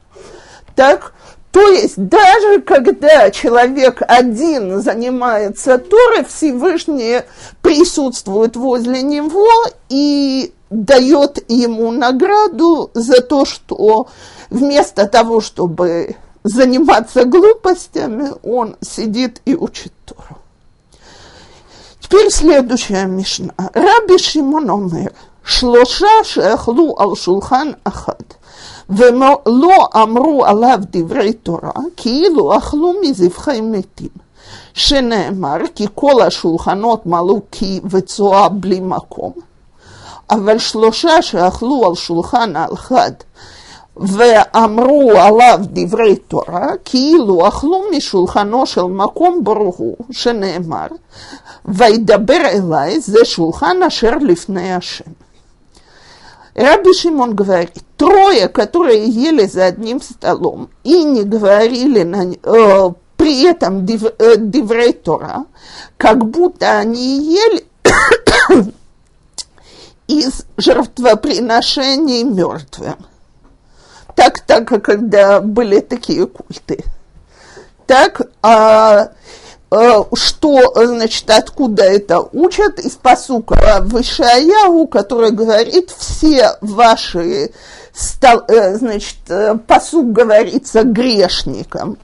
Так, 0.74 1.12
то 1.53 1.61
есть 1.61 1.94
даже 1.96 2.61
когда 2.61 3.31
человек 3.31 4.03
один 4.07 4.81
занимается 4.81 5.79
Торой, 5.79 6.24
Всевышний 6.24 7.22
присутствует 7.61 8.57
возле 8.57 9.03
него 9.03 9.48
и 9.88 10.53
дает 10.70 11.50
ему 11.50 11.90
награду 11.90 12.90
за 12.94 13.20
то, 13.20 13.44
что 13.44 14.09
вместо 14.48 15.07
того, 15.07 15.40
чтобы 15.40 16.16
заниматься 16.44 17.24
глупостями, 17.24 18.31
он 18.44 18.76
сидит 18.81 19.42
и 19.44 19.57
учит 19.57 19.92
Тору. 20.07 20.39
Теперь 22.10 22.30
следующая 22.30 23.06
мишна. 23.06 23.54
Раби 23.74 24.17
Шимон 24.17 24.69
омер, 24.69 25.12
шлоша 25.43 26.24
שאכלו 26.24 26.95
על 26.98 27.15
שולחן 27.15 27.71
אחד, 27.84 28.26
ולא 28.89 29.88
אמרו 29.95 30.45
עליו 30.45 30.80
דברי 30.91 31.34
תורה, 31.34 31.71
כאילו 31.98 32.58
אכלו 32.58 32.93
מזבחי 33.02 33.62
מתים. 33.62 34.26
שנאמר 34.74 35.58
כי 35.76 35.88
כל 35.95 36.21
השולחנות 36.21 37.06
מלאו 37.06 37.41
כי 37.52 37.82
וצואה 37.89 38.50
בלי 38.50 38.80
מקום, 38.80 39.34
אבל 40.30 40.58
שלושה 40.58 41.21
שאכלו 41.21 41.88
על 41.88 41.95
שולחן 41.95 42.54
אחד 42.74 43.12
ואמרו 44.00 45.12
עליו 45.12 45.60
דברי 45.63 46.15
תורה, 46.15 46.67
כאילו 46.86 47.48
אכלו 47.48 47.82
משולחנו 47.98 48.65
של 48.65 48.84
מקום 48.84 49.43
ברוך 49.43 49.76
הוא, 49.76 49.98
שנאמר, 50.12 50.88
וידבר 51.65 52.41
אליי, 52.45 53.00
זה 53.00 53.26
שולחן 53.26 53.84
אשר 53.88 54.17
לפני 54.21 54.74
השם. 54.74 55.12
Раби 56.58 56.93
Шимон 56.93 57.36
говорит, 57.36 57.74
трое, 57.98 58.48
которые 58.48 59.10
ели 59.10 59.45
за 59.45 59.65
одним 59.65 60.02
столом 60.02 60.69
и 60.86 61.04
не 61.04 61.24
говорили 61.24 62.04
на, 62.04 62.32
э, 62.32 62.91
при 63.17 63.43
этом 63.43 63.86
див, 63.86 64.04
э, 64.06 64.38
диврей 64.38 64.93
Тора, 64.93 65.43
как 65.98 66.26
будто 66.26 66.78
они 66.78 67.36
ели 67.36 67.65
из 70.08 70.45
жертвоприношений 70.56 72.24
мертвым 72.24 72.95
так, 74.20 74.40
так, 74.40 74.83
когда 74.83 75.40
были 75.40 75.80
такие 75.80 76.26
культы. 76.26 76.85
Так, 77.87 78.20
а, 78.42 79.09
а, 79.70 80.04
что, 80.12 80.74
значит, 80.74 81.30
откуда 81.30 81.85
это 81.85 82.20
учат? 82.20 82.78
Из 82.80 82.96
посука 82.96 83.78
Вышаяу, 83.80 84.87
который 84.88 85.30
говорит, 85.30 85.90
все 85.96 86.50
ваши, 86.61 87.50
э, 88.50 88.76
значит, 88.76 89.16
э, 89.30 89.54
посук 89.66 90.12
говорится 90.12 90.83
грешникам, 90.83 91.96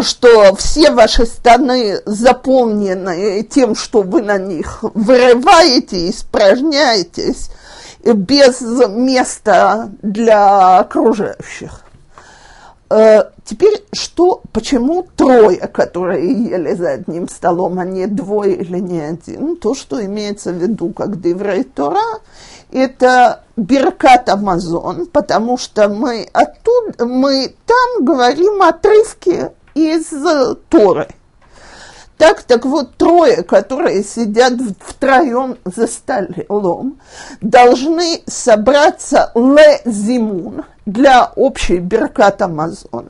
что 0.00 0.54
все 0.56 0.90
ваши 0.90 1.26
станы 1.26 2.00
заполнены 2.06 3.42
тем, 3.42 3.74
что 3.74 4.00
вы 4.00 4.22
на 4.22 4.38
них 4.38 4.78
вырываете, 4.94 6.08
испражняетесь, 6.08 7.50
без 8.04 8.60
места 8.60 9.90
для 10.02 10.78
окружающих. 10.78 11.82
Э, 12.90 13.30
теперь 13.44 13.84
что, 13.92 14.42
почему 14.52 15.06
трое, 15.16 15.66
которые 15.68 16.30
ели 16.30 16.74
за 16.74 16.90
одним 16.90 17.28
столом, 17.28 17.78
а 17.78 17.84
не 17.84 18.06
двое 18.06 18.56
или 18.56 18.78
не 18.78 19.00
один? 19.00 19.56
То, 19.56 19.74
что 19.74 20.04
имеется 20.04 20.52
в 20.52 20.56
виду 20.56 20.90
как 20.90 21.20
Деврей 21.20 21.64
Тора, 21.64 22.20
это 22.70 23.44
Беркат 23.56 24.28
Амазон, 24.28 25.06
потому 25.06 25.56
что 25.56 25.88
мы 25.88 26.28
оттуда, 26.32 27.06
мы 27.06 27.54
там 27.66 28.04
говорим 28.04 28.62
отрывки 28.62 29.50
из 29.74 30.06
Торы– 30.68 31.08
так, 32.18 32.42
так 32.42 32.64
вот, 32.64 32.96
трое, 32.96 33.42
которые 33.42 34.04
сидят 34.04 34.54
втроем 34.80 35.58
за 35.64 35.86
столом, 35.86 36.98
должны 37.40 38.22
собраться 38.26 39.32
ле-зимун 39.34 40.64
для 40.86 41.32
общей 41.34 41.78
беркат 41.78 42.42
Амазон. 42.42 43.08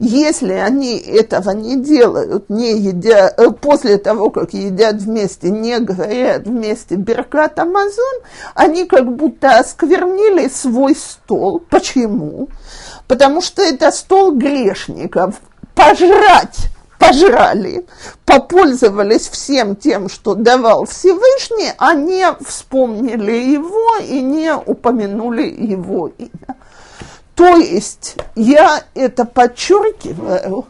Если 0.00 0.52
они 0.52 0.96
этого 0.96 1.50
не 1.50 1.76
делают, 1.76 2.48
не 2.48 2.78
едя, 2.78 3.34
после 3.60 3.98
того, 3.98 4.30
как 4.30 4.52
едят 4.52 4.96
вместе, 4.96 5.50
не 5.50 5.80
говорят 5.80 6.46
вместе 6.46 6.94
Беркат 6.94 7.58
Амазон, 7.58 8.20
они 8.54 8.84
как 8.84 9.16
будто 9.16 9.58
осквернили 9.58 10.46
свой 10.48 10.94
стол. 10.94 11.60
Почему? 11.68 12.48
Потому 13.08 13.40
что 13.40 13.60
это 13.60 13.90
стол 13.90 14.36
грешников. 14.36 15.34
Пожрать 15.74 16.68
пожрали, 16.98 17.86
попользовались 18.24 19.28
всем 19.28 19.76
тем, 19.76 20.08
что 20.08 20.34
давал 20.34 20.84
Всевышний, 20.84 21.72
а 21.78 21.94
не 21.94 22.26
вспомнили 22.44 23.32
его 23.32 23.98
и 24.02 24.20
не 24.20 24.54
упомянули 24.54 25.42
его 25.42 26.08
имя. 26.18 26.56
То 27.34 27.56
есть 27.56 28.16
я 28.34 28.82
это 28.94 29.24
подчеркиваю, 29.24 30.66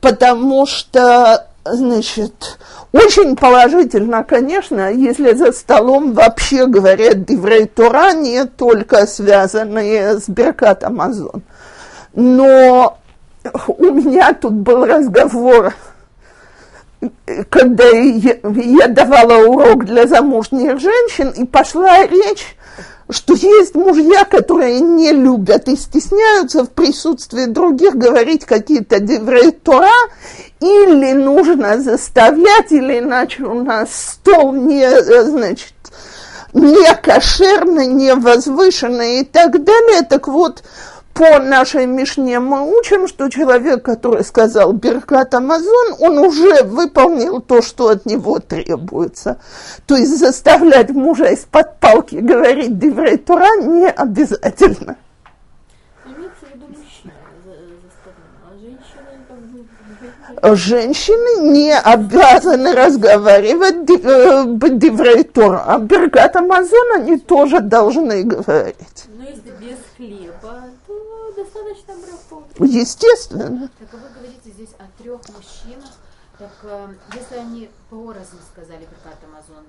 потому 0.00 0.66
что, 0.66 1.46
значит, 1.64 2.58
очень 2.92 3.34
положительно, 3.34 4.22
конечно, 4.22 4.92
если 4.92 5.32
за 5.32 5.52
столом 5.52 6.12
вообще 6.12 6.66
говорят 6.66 7.24
Диврей 7.24 7.66
Тора, 7.66 8.12
не 8.12 8.44
только 8.44 9.06
связанные 9.06 10.20
с 10.20 10.28
Беркат 10.28 10.84
Амазон. 10.84 11.42
Но 12.14 12.98
у 13.68 13.92
меня 13.92 14.32
тут 14.34 14.52
был 14.52 14.84
разговор 14.84 15.72
когда 17.50 17.88
я, 17.88 18.38
я 18.42 18.88
давала 18.88 19.46
урок 19.46 19.84
для 19.84 20.06
замужних 20.06 20.80
женщин, 20.80 21.30
и 21.30 21.44
пошла 21.44 22.06
речь, 22.06 22.56
что 23.10 23.34
есть 23.34 23.74
мужья, 23.74 24.24
которые 24.24 24.80
не 24.80 25.12
любят 25.12 25.68
и 25.68 25.76
стесняются 25.76 26.64
в 26.64 26.70
присутствии 26.70 27.44
других 27.44 27.96
говорить 27.96 28.44
какие-то 28.44 29.00
деврей 29.00 29.52
Тора, 29.52 29.90
или 30.60 31.12
нужно 31.12 31.80
заставлять, 31.80 32.72
или 32.72 32.98
иначе 32.98 33.44
у 33.44 33.62
нас 33.62 33.90
стол 33.92 34.52
не, 34.54 34.88
значит, 35.24 35.74
не 36.52 36.94
кошерный, 36.94 37.86
не 37.86 38.14
возвышенный 38.14 39.20
и 39.20 39.24
так 39.24 39.62
далее. 39.62 40.02
Так 40.02 40.26
вот, 40.26 40.62
по 41.16 41.38
нашей 41.38 41.86
Мишне 41.86 42.38
мы 42.40 42.78
учим, 42.78 43.08
что 43.08 43.30
человек, 43.30 43.82
который 43.82 44.22
сказал 44.22 44.72
Беркат 44.72 45.32
Амазон, 45.34 45.96
он 45.98 46.18
уже 46.18 46.62
выполнил 46.62 47.40
то, 47.40 47.62
что 47.62 47.88
от 47.88 48.04
него 48.04 48.38
требуется. 48.38 49.40
То 49.86 49.96
есть 49.96 50.18
заставлять 50.18 50.90
мужа 50.90 51.32
из-под 51.32 51.80
палки 51.80 52.16
говорить 52.16 52.78
Деврей 52.78 53.16
Тура 53.16 53.48
не 53.62 53.88
обязательно. 53.88 54.96
А 60.42 60.54
женщины 60.54 61.50
не 61.50 61.74
обязаны 61.74 62.74
разговаривать 62.74 63.86
Деврей 63.86 65.24
Тура. 65.24 65.64
А 65.66 65.78
Беркат 65.78 66.36
Амазон 66.36 66.92
они 66.96 67.16
тоже 67.16 67.60
должны 67.60 68.22
говорить. 68.22 69.04
Но 69.08 69.22
если 69.22 69.50
без 69.58 69.78
хлеба. 69.96 70.35
Естественно. 72.58 73.70
Так 73.78 73.88
а 73.92 73.96
вы 73.96 74.08
говорите 74.14 74.50
здесь 74.50 74.74
о 74.78 75.02
трех 75.02 75.20
мужчинах. 75.28 75.90
Так 76.38 76.50
э, 76.64 76.88
если 77.14 77.36
они 77.36 77.70
порознь 77.90 78.38
сказали 78.52 78.80
Беркат 78.80 79.18
Амазон, 79.24 79.64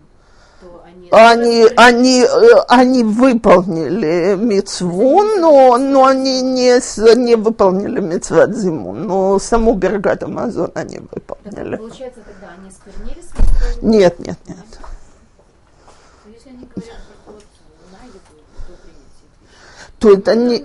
то 0.59 0.83
они... 0.85 1.09
Они, 1.11 1.65
они, 1.77 2.21
э, 2.23 2.59
они 2.67 3.03
выполнили 3.03 4.35
мецву, 4.35 5.23
но, 5.23 5.77
но 5.77 6.05
они 6.05 6.41
не, 6.41 7.15
не 7.15 7.35
выполнили 7.35 7.99
мецват 7.99 8.55
зиму. 8.55 8.93
Но 8.93 9.39
саму 9.39 9.75
Бергат 9.75 10.23
Амазон 10.23 10.71
они 10.75 10.97
Так 10.97 11.11
выполнили. 11.11 11.77
получается 11.77 12.21
тогда 12.21 12.53
они 12.57 12.71
сквернили 12.71 13.21
свои 13.21 13.71
слова? 13.71 13.87
Нет, 13.89 14.19
нет, 14.19 14.37
нет. 14.47 14.57
Но 16.25 16.31
Если 16.31 16.49
они 16.49 16.67
говорят 16.75 16.97
то 19.99 20.13
это 20.13 20.35
не... 20.35 20.63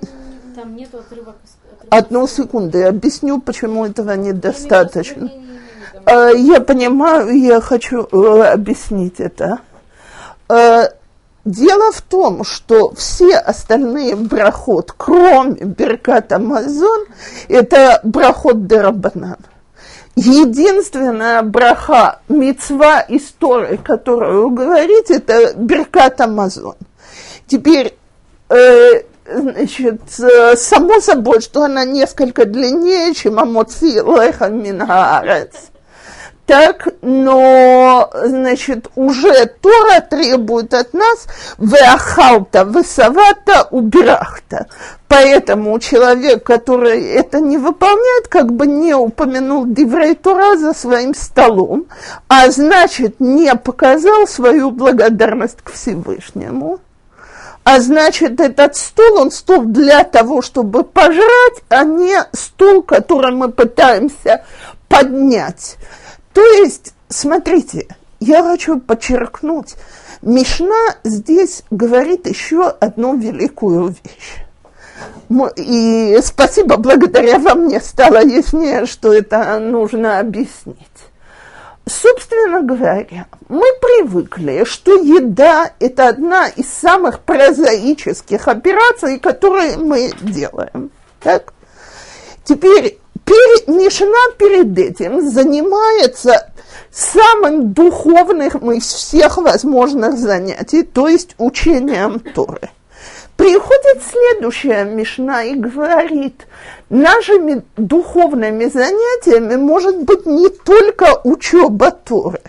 Там 0.55 0.77
нету 0.77 0.99
отрывок. 0.99 1.37
Одну 1.93 2.27
секунду, 2.27 2.79
я 2.79 2.89
объясню, 2.89 3.39
почему 3.41 3.85
этого 3.85 4.13
недостаточно. 4.13 5.25
Не, 5.25 5.29
не, 5.29 5.35
не, 5.37 5.43
не, 5.43 5.53
не, 5.53 6.05
там- 6.05 6.31
Э, 6.31 6.33
Я 6.37 6.61
понимаю, 6.61 7.39
я 7.39 7.61
хочу 7.61 8.09
э, 8.11 8.43
объяснить 8.53 9.21
это. 9.21 9.59
Э, 10.49 10.89
Дело 11.45 11.91
в 11.91 12.01
том, 12.03 12.45
что 12.45 12.95
все 12.95 13.37
остальные 13.37 14.15
брахот, 14.15 14.93
кроме 14.97 15.55
Беркат 15.57 16.33
Амазон, 16.33 17.07
это 17.49 17.99
брахот 18.05 18.69
Дерабанан. 18.69 19.39
Единственная 20.15 21.43
браха, 21.43 22.21
мецва 22.29 23.05
истории, 23.09 23.77
которую 23.77 24.51
вы 24.51 24.55
говорите, 24.55 25.17
это 25.17 25.55
Беркат 25.57 26.21
Амазон. 26.21 26.77
Теперь, 27.49 27.99
э, 28.49 29.03
значит, 29.27 30.01
э, 30.19 30.57
само 30.57 31.01
собой, 31.01 31.41
что 31.41 31.63
она 31.65 31.85
несколько 31.85 32.45
длиннее, 32.45 33.15
чем 33.15 33.39
Амоци 33.39 33.87
Леха 33.87 34.49
Мингаарец. 34.49 35.73
Так, 36.45 36.89
но, 37.03 38.11
значит, 38.13 38.89
уже 38.97 39.47
Тора 39.47 40.01
требует 40.01 40.75
от 40.75 40.93
нас 40.93 41.27
«Веахалта, 41.57 42.65
высовата, 42.65 43.69
убирахта». 43.71 44.67
Поэтому 45.07 45.79
человек, 45.79 46.43
который 46.43 47.01
это 47.13 47.39
не 47.39 47.59
выполняет, 47.59 48.27
как 48.29 48.53
бы 48.53 48.67
не 48.67 48.93
упомянул 48.93 49.67
Диврей 49.67 50.15
Тора 50.15 50.57
за 50.57 50.75
своим 50.75 51.15
столом, 51.15 51.87
а 52.29 52.51
значит, 52.51 53.21
не 53.21 53.55
показал 53.55 54.27
свою 54.27 54.73
благодарность 54.73 55.63
к 55.63 55.71
Всевышнему. 55.71 56.81
А 57.65 57.81
значит, 57.81 58.41
этот 58.41 58.77
стул, 58.77 59.19
он 59.21 59.31
стул 59.31 59.63
для 59.65 60.03
того, 60.05 60.43
чтобы 60.43 60.83
пожрать, 60.83 61.63
а 61.69 61.85
не 61.85 62.17
стул, 62.33 62.83
который 62.83 63.33
мы 63.33 63.51
пытаемся 63.51 64.45
поднять. 64.89 65.77
То 66.33 66.43
есть, 66.43 66.93
смотрите, 67.09 67.87
я 68.19 68.43
хочу 68.43 68.81
подчеркнуть, 68.81 69.75
Мишна 70.23 70.95
здесь 71.03 71.65
говорит 71.71 72.29
еще 72.29 72.69
одну 72.69 73.17
великую 73.17 73.89
вещь. 73.89 74.47
И 75.57 76.19
спасибо, 76.23 76.77
благодаря 76.77 77.41
вам 77.41 77.65
мне 77.65 77.81
стало 77.81 78.23
яснее, 78.25 78.87
что 78.87 79.13
это 79.13 79.59
нужно 79.59 80.21
объяснить. 80.21 80.77
Собственно 82.01 82.63
говоря, 82.63 83.27
мы 83.49 83.67
привыкли, 83.81 84.65
что 84.65 84.95
еда– 84.95 85.73
это 85.79 86.09
одна 86.09 86.49
из 86.49 86.67
самых 86.69 87.21
прозаических 87.21 88.49
операций, 88.49 89.19
которые 89.19 89.77
мы 89.77 90.11
делаем. 90.23 90.91
Так? 91.21 91.53
Теперь 92.45 92.99
перед, 93.25 93.69
Мишна 93.69 94.33
перед 94.39 94.79
этим 94.79 95.29
занимается 95.29 96.51
самым 96.91 97.75
духовным 97.75 98.73
из 98.73 98.85
всех 98.85 99.37
возможных 99.37 100.17
занятий, 100.17 100.85
то 100.85 101.09
есть 101.09 101.35
учением 101.37 102.21
Торы. 102.21 102.71
Приходит 103.43 104.05
следующая 104.09 104.85
Мишна 104.85 105.43
и 105.43 105.57
говорит, 105.57 106.47
нашими 106.91 107.65
духовными 107.77 108.67
занятиями 108.67 109.57
может 109.57 109.99
быть 110.05 110.27
не 110.27 110.49
только 110.49 111.21
учеба 111.25 111.91
Торы, 111.91 112.41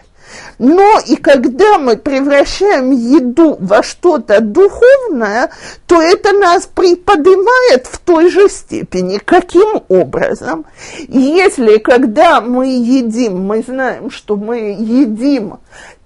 но 0.59 0.99
и 1.07 1.15
когда 1.15 1.79
мы 1.79 1.97
превращаем 1.97 2.91
еду 2.91 3.57
во 3.59 3.81
что-то 3.81 4.39
духовное, 4.39 5.49
то 5.87 5.99
это 5.99 6.31
нас 6.31 6.67
приподнимает 6.67 7.87
в 7.87 7.97
той 7.97 8.29
же 8.29 8.47
степени. 8.47 9.17
Каким 9.17 9.81
образом? 9.89 10.67
Если 11.07 11.79
когда 11.79 12.39
мы 12.39 12.67
едим, 12.67 13.41
мы 13.41 13.63
знаем, 13.63 14.11
что 14.11 14.35
мы 14.35 14.77
едим, 14.77 15.57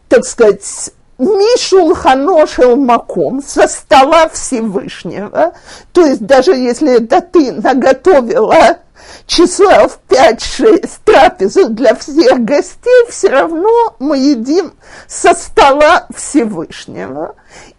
так 0.07 0.23
сказать, 0.23 0.93
Мишул 1.17 1.95
Ханошел 1.95 2.75
Маком 2.75 3.41
со 3.41 3.67
стола 3.67 4.29
Всевышнего, 4.29 5.53
то 5.91 6.05
есть 6.05 6.25
даже 6.25 6.51
если 6.51 6.97
это 6.97 7.21
ты 7.21 7.53
наготовила 7.53 8.79
часов 9.25 9.99
5-6 10.09 10.89
трапезу 11.03 11.69
для 11.69 11.95
всех 11.95 12.43
гостей, 12.43 13.05
все 13.09 13.29
равно 13.29 13.95
мы 13.99 14.17
едим 14.17 14.73
со 15.07 15.33
стола 15.33 16.07
Всевышнего. 16.15 17.35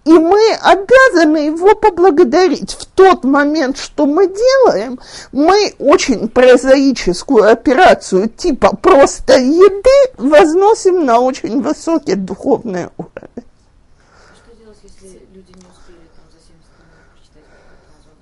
И 0.08 0.12
мы 0.12 0.54
обязаны 0.62 1.36
его 1.48 1.74
поблагодарить. 1.74 2.72
В 2.72 2.86
тот 2.86 3.24
момент, 3.24 3.76
что 3.76 4.06
мы 4.06 4.26
делаем, 4.26 4.98
мы 5.32 5.74
очень 5.78 6.30
прозаическую 6.30 7.52
операцию 7.52 8.30
типа 8.30 8.74
просто 8.74 9.38
еды 9.38 10.14
возносим 10.16 11.04
на 11.04 11.20
очень 11.20 11.60
высокий 11.60 12.14
духовный 12.14 12.88
уровень. 12.96 13.28
Там 13.34 13.44
за 14.64 14.88
70 14.88 15.10
минут 15.10 16.94
прочитать 17.12 17.44
Беркат 17.44 17.76
Амазон? 17.84 18.14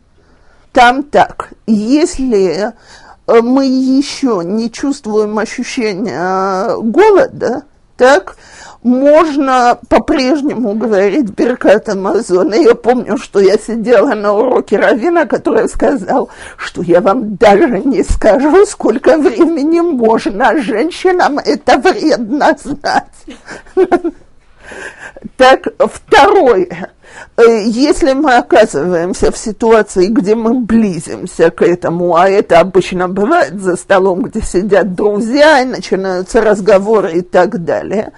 Там 0.73 1.03
так, 1.05 1.53
если 1.69 2.73
э, 3.29 3.43
мы 3.43 3.67
еще 3.67 4.43
не 4.45 4.73
чувствуем 4.73 5.39
ощущения 5.39 6.77
голода, 6.79 7.63
так, 7.97 8.37
можно 8.83 9.79
по-прежнему 9.89 10.75
говорить 10.75 11.31
Беркат 11.31 11.89
Амазона. 11.89 12.55
Я 12.55 12.75
помню, 12.75 13.17
что 13.17 13.41
я 13.41 13.59
сидела 13.59 14.15
на 14.15 14.33
уроке 14.33 14.77
Равина, 14.77 15.27
который 15.27 15.69
сказал, 15.69 16.29
что 16.57 16.83
я 16.83 17.01
вам 17.01 17.37
даже 17.37 17.81
не 17.81 18.03
скажу, 18.03 18.67
сколько 18.67 19.19
времени 19.19 19.81
можно. 19.81 20.61
Женщинам 20.61 21.39
это 21.39 21.79
вредно 21.79 22.57
знать. 22.63 23.13
Так, 25.37 25.69
второе. 25.79 26.91
Э, 27.37 27.63
если 27.67 28.13
мы 28.13 28.37
оказываемся 28.37 29.31
в 29.31 29.37
ситуации, 29.37 30.07
где 30.07 30.35
мы 30.35 30.61
близимся 30.61 31.51
к 31.51 31.63
этому, 31.63 32.17
а 32.17 32.29
это 32.29 32.61
обычно 32.61 33.09
бывает 33.09 33.61
за 33.61 33.77
столом, 33.77 34.23
где 34.23 34.41
сидят 34.41 34.95
друзья, 34.95 35.61
и 35.61 35.67
начинаются 35.67 36.41
разговоры 36.41 37.19
и 37.19 37.21
так 37.23 37.65
далее, 37.65 38.13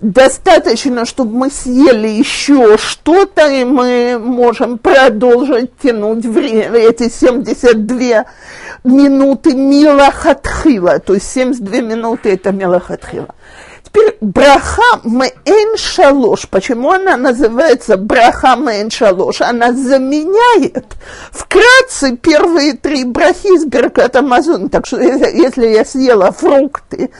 достаточно, 0.00 1.04
чтобы 1.04 1.36
мы 1.36 1.50
съели 1.50 2.08
еще 2.08 2.76
что-то, 2.78 3.48
и 3.48 3.64
мы 3.64 4.18
можем 4.18 4.78
продолжить 4.78 5.76
тянуть 5.78 6.24
время, 6.24 6.78
эти 6.78 7.08
72 7.08 8.24
минуты 8.84 9.54
милахатхила, 9.54 10.98
то 10.98 11.14
есть 11.14 11.30
72 11.30 11.80
минуты 11.80 12.32
это 12.32 12.52
милахатхила. 12.52 13.34
Теперь 13.94 14.18
браха 14.20 15.00
мээн 15.04 15.76
шалош. 15.76 16.48
Почему 16.48 16.90
она 16.90 17.16
называется 17.16 17.96
браха 17.96 18.56
мээн 18.56 18.90
шалош? 18.90 19.40
Она 19.40 19.72
заменяет 19.72 20.96
вкратце 21.30 22.16
первые 22.16 22.72
три 22.72 23.04
брахи 23.04 23.46
из 23.54 23.64
Беркат 23.64 24.16
Амазон. 24.16 24.68
Так 24.68 24.86
что 24.86 24.98
если 25.00 25.68
я 25.68 25.84
съела 25.84 26.32
фрукты, 26.32 27.12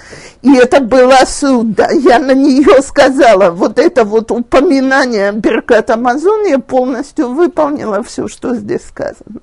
и 0.43 0.57
это 0.57 0.81
была 0.81 1.25
суда, 1.27 1.91
я 1.93 2.19
на 2.19 2.33
нее 2.35 2.83
сказала, 2.83 3.51
вот 3.51 3.79
это 3.79 4.03
вот 4.03 4.33
упоминание 4.33 5.31
Беркат 5.31 5.91
Амазон, 5.91 6.47
я 6.47 6.59
полностью 6.59 7.29
выполнила 7.29 8.03
все, 8.03 8.27
что 8.27 8.53
здесь 8.57 8.85
сказано. 8.85 9.43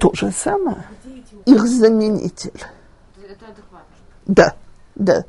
То 0.00 0.12
же 0.14 0.32
самое. 0.32 0.84
Их 1.46 1.64
заменитель. 1.64 2.60
Да, 4.26 4.54
да. 4.94 5.24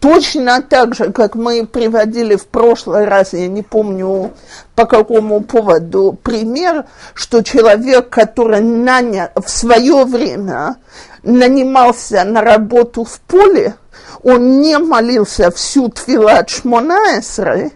Точно 0.00 0.60
так 0.60 0.94
же, 0.94 1.12
как 1.12 1.34
мы 1.34 1.66
приводили 1.66 2.36
в 2.36 2.46
прошлый 2.46 3.06
раз, 3.06 3.32
я 3.32 3.48
не 3.48 3.62
помню 3.62 4.32
по 4.74 4.84
какому 4.84 5.40
поводу, 5.40 6.18
пример, 6.22 6.84
что 7.14 7.42
человек, 7.42 8.10
который 8.10 8.60
нанял 8.60 9.28
в 9.34 9.48
свое 9.48 10.04
время 10.04 10.76
нанимался 11.22 12.24
на 12.24 12.42
работу 12.42 13.04
в 13.04 13.18
поле, 13.20 13.76
он 14.22 14.60
не 14.60 14.76
молился 14.78 15.50
всю 15.50 15.88
Твилат 15.88 16.50
Шмонаэсры, 16.50 17.72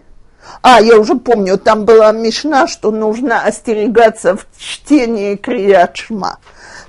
а, 0.61 0.81
я 0.81 0.99
уже 0.99 1.15
помню, 1.15 1.57
там 1.57 1.85
была 1.85 2.11
мишна, 2.11 2.67
что 2.67 2.91
нужно 2.91 3.43
остерегаться 3.43 4.35
в 4.35 4.45
чтении 4.57 5.35
Криячма. 5.35 6.39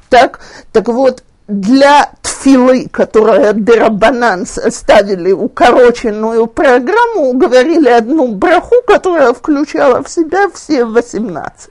Так, 0.08 0.40
так 0.72 0.88
вот, 0.88 1.22
для 1.50 2.10
тфилы, 2.22 2.88
которые 2.90 3.52
Дерабанан 3.52 4.46
составили 4.46 5.32
укороченную 5.32 6.46
программу, 6.46 7.32
говорили 7.34 7.88
одну 7.88 8.34
браху, 8.34 8.76
которая 8.86 9.32
включала 9.34 10.02
в 10.02 10.08
себя 10.08 10.48
все 10.54 10.84
18. 10.84 11.70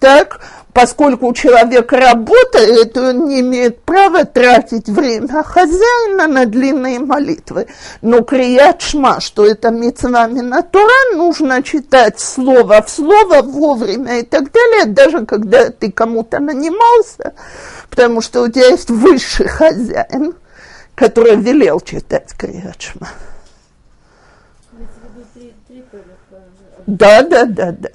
Так, 0.00 0.40
поскольку 0.72 1.32
человек 1.32 1.92
работает, 1.92 2.96
он 2.96 3.28
не 3.28 3.40
имеет 3.40 3.82
права 3.82 4.24
тратить 4.24 4.88
время 4.88 5.42
хозяина 5.42 6.26
на 6.26 6.46
длинные 6.46 6.98
молитвы. 6.98 7.66
Но 8.02 8.22
крият 8.22 8.82
шма, 8.82 9.20
что 9.20 9.46
это 9.46 9.70
митцва 9.70 10.26
Минатура, 10.26 11.14
нужно 11.14 11.62
читать 11.62 12.20
слово 12.20 12.82
в 12.82 12.90
слово 12.90 13.42
вовремя 13.42 14.20
и 14.20 14.22
так 14.22 14.50
далее, 14.52 14.86
даже 14.86 15.26
когда 15.26 15.70
ты 15.70 15.90
кому-то 15.90 16.38
нанимался, 16.38 17.34
потому 17.90 18.20
что 18.20 18.42
у 18.42 18.48
тебя 18.48 18.68
есть 18.68 18.90
высший 18.90 19.48
хозяин, 19.48 20.34
который 20.94 21.36
велел 21.36 21.80
читать 21.80 22.32
крият 22.36 22.80
шма. 22.80 23.08
Да, 26.86 27.22
да, 27.22 27.44
да, 27.44 27.72
да. 27.72 27.90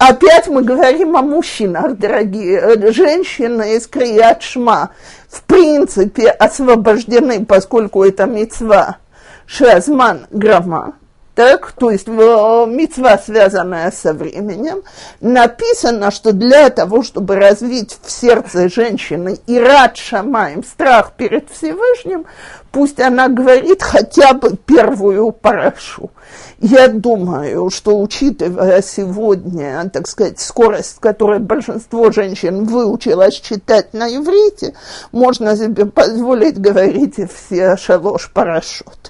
Опять 0.00 0.48
мы 0.48 0.62
говорим 0.62 1.14
о 1.14 1.20
мужчинах, 1.20 1.98
дорогие. 1.98 2.90
Женщины 2.90 3.76
из 3.76 3.86
Крият 3.86 4.42
в 4.42 5.42
принципе 5.42 6.30
освобождены, 6.30 7.44
поскольку 7.44 8.02
это 8.02 8.24
мецва 8.24 8.96
Шазман 9.44 10.26
Грама 10.30 10.94
так, 11.40 11.72
то 11.72 11.90
есть 11.90 12.06
мецва, 12.06 13.16
связанная 13.16 13.90
со 13.90 14.12
временем, 14.12 14.82
написано, 15.22 16.10
что 16.10 16.34
для 16.34 16.68
того, 16.68 17.02
чтобы 17.02 17.36
развить 17.36 17.96
в 18.02 18.10
сердце 18.10 18.68
женщины 18.68 19.38
и 19.46 19.58
рад 19.58 19.96
шамаем 19.96 20.62
страх 20.62 21.12
перед 21.16 21.48
Всевышним, 21.50 22.26
пусть 22.72 23.00
она 23.00 23.28
говорит 23.28 23.82
хотя 23.82 24.34
бы 24.34 24.54
первую 24.66 25.32
парашу. 25.32 26.10
Я 26.58 26.88
думаю, 26.88 27.70
что 27.70 27.98
учитывая 27.98 28.82
сегодня, 28.82 29.88
так 29.90 30.08
сказать, 30.08 30.38
скорость, 30.40 30.96
с 30.96 30.98
которой 30.98 31.38
большинство 31.38 32.10
женщин 32.12 32.64
выучилось 32.64 33.40
читать 33.40 33.94
на 33.94 34.14
иврите, 34.14 34.74
можно 35.10 35.56
себе 35.56 35.86
позволить 35.86 36.60
говорить 36.60 37.14
все 37.32 37.78
шалош 37.78 38.30
парашют. 38.30 39.09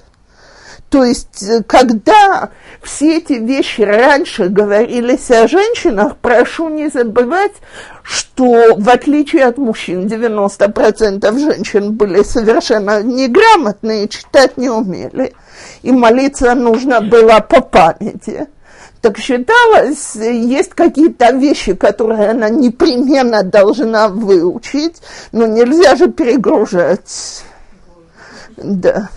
То 0.91 1.05
есть, 1.05 1.41
э, 1.41 1.63
когда 1.65 2.49
все 2.83 3.19
эти 3.19 3.33
вещи 3.33 3.79
раньше 3.79 4.49
говорились 4.49 5.31
о 5.31 5.47
женщинах, 5.47 6.17
прошу 6.17 6.67
не 6.67 6.89
забывать, 6.89 7.53
что 8.03 8.75
в 8.75 8.89
отличие 8.89 9.45
от 9.45 9.57
мужчин, 9.57 10.07
90% 10.07 11.39
женщин 11.39 11.93
были 11.93 12.23
совершенно 12.23 13.01
неграмотные, 13.01 14.09
читать 14.09 14.57
не 14.57 14.69
умели, 14.69 15.33
и 15.81 15.93
молиться 15.93 16.53
нужно 16.55 16.99
было 16.99 17.39
по 17.39 17.61
памяти. 17.61 18.47
Так 18.99 19.17
считалось, 19.17 20.15
есть 20.15 20.71
какие-то 20.71 21.31
вещи, 21.31 21.73
которые 21.73 22.31
она 22.31 22.49
непременно 22.49 23.43
должна 23.43 24.09
выучить, 24.09 25.01
но 25.31 25.47
нельзя 25.47 25.95
же 25.95 26.11
перегружать. 26.11 27.45
Да. 28.57 29.09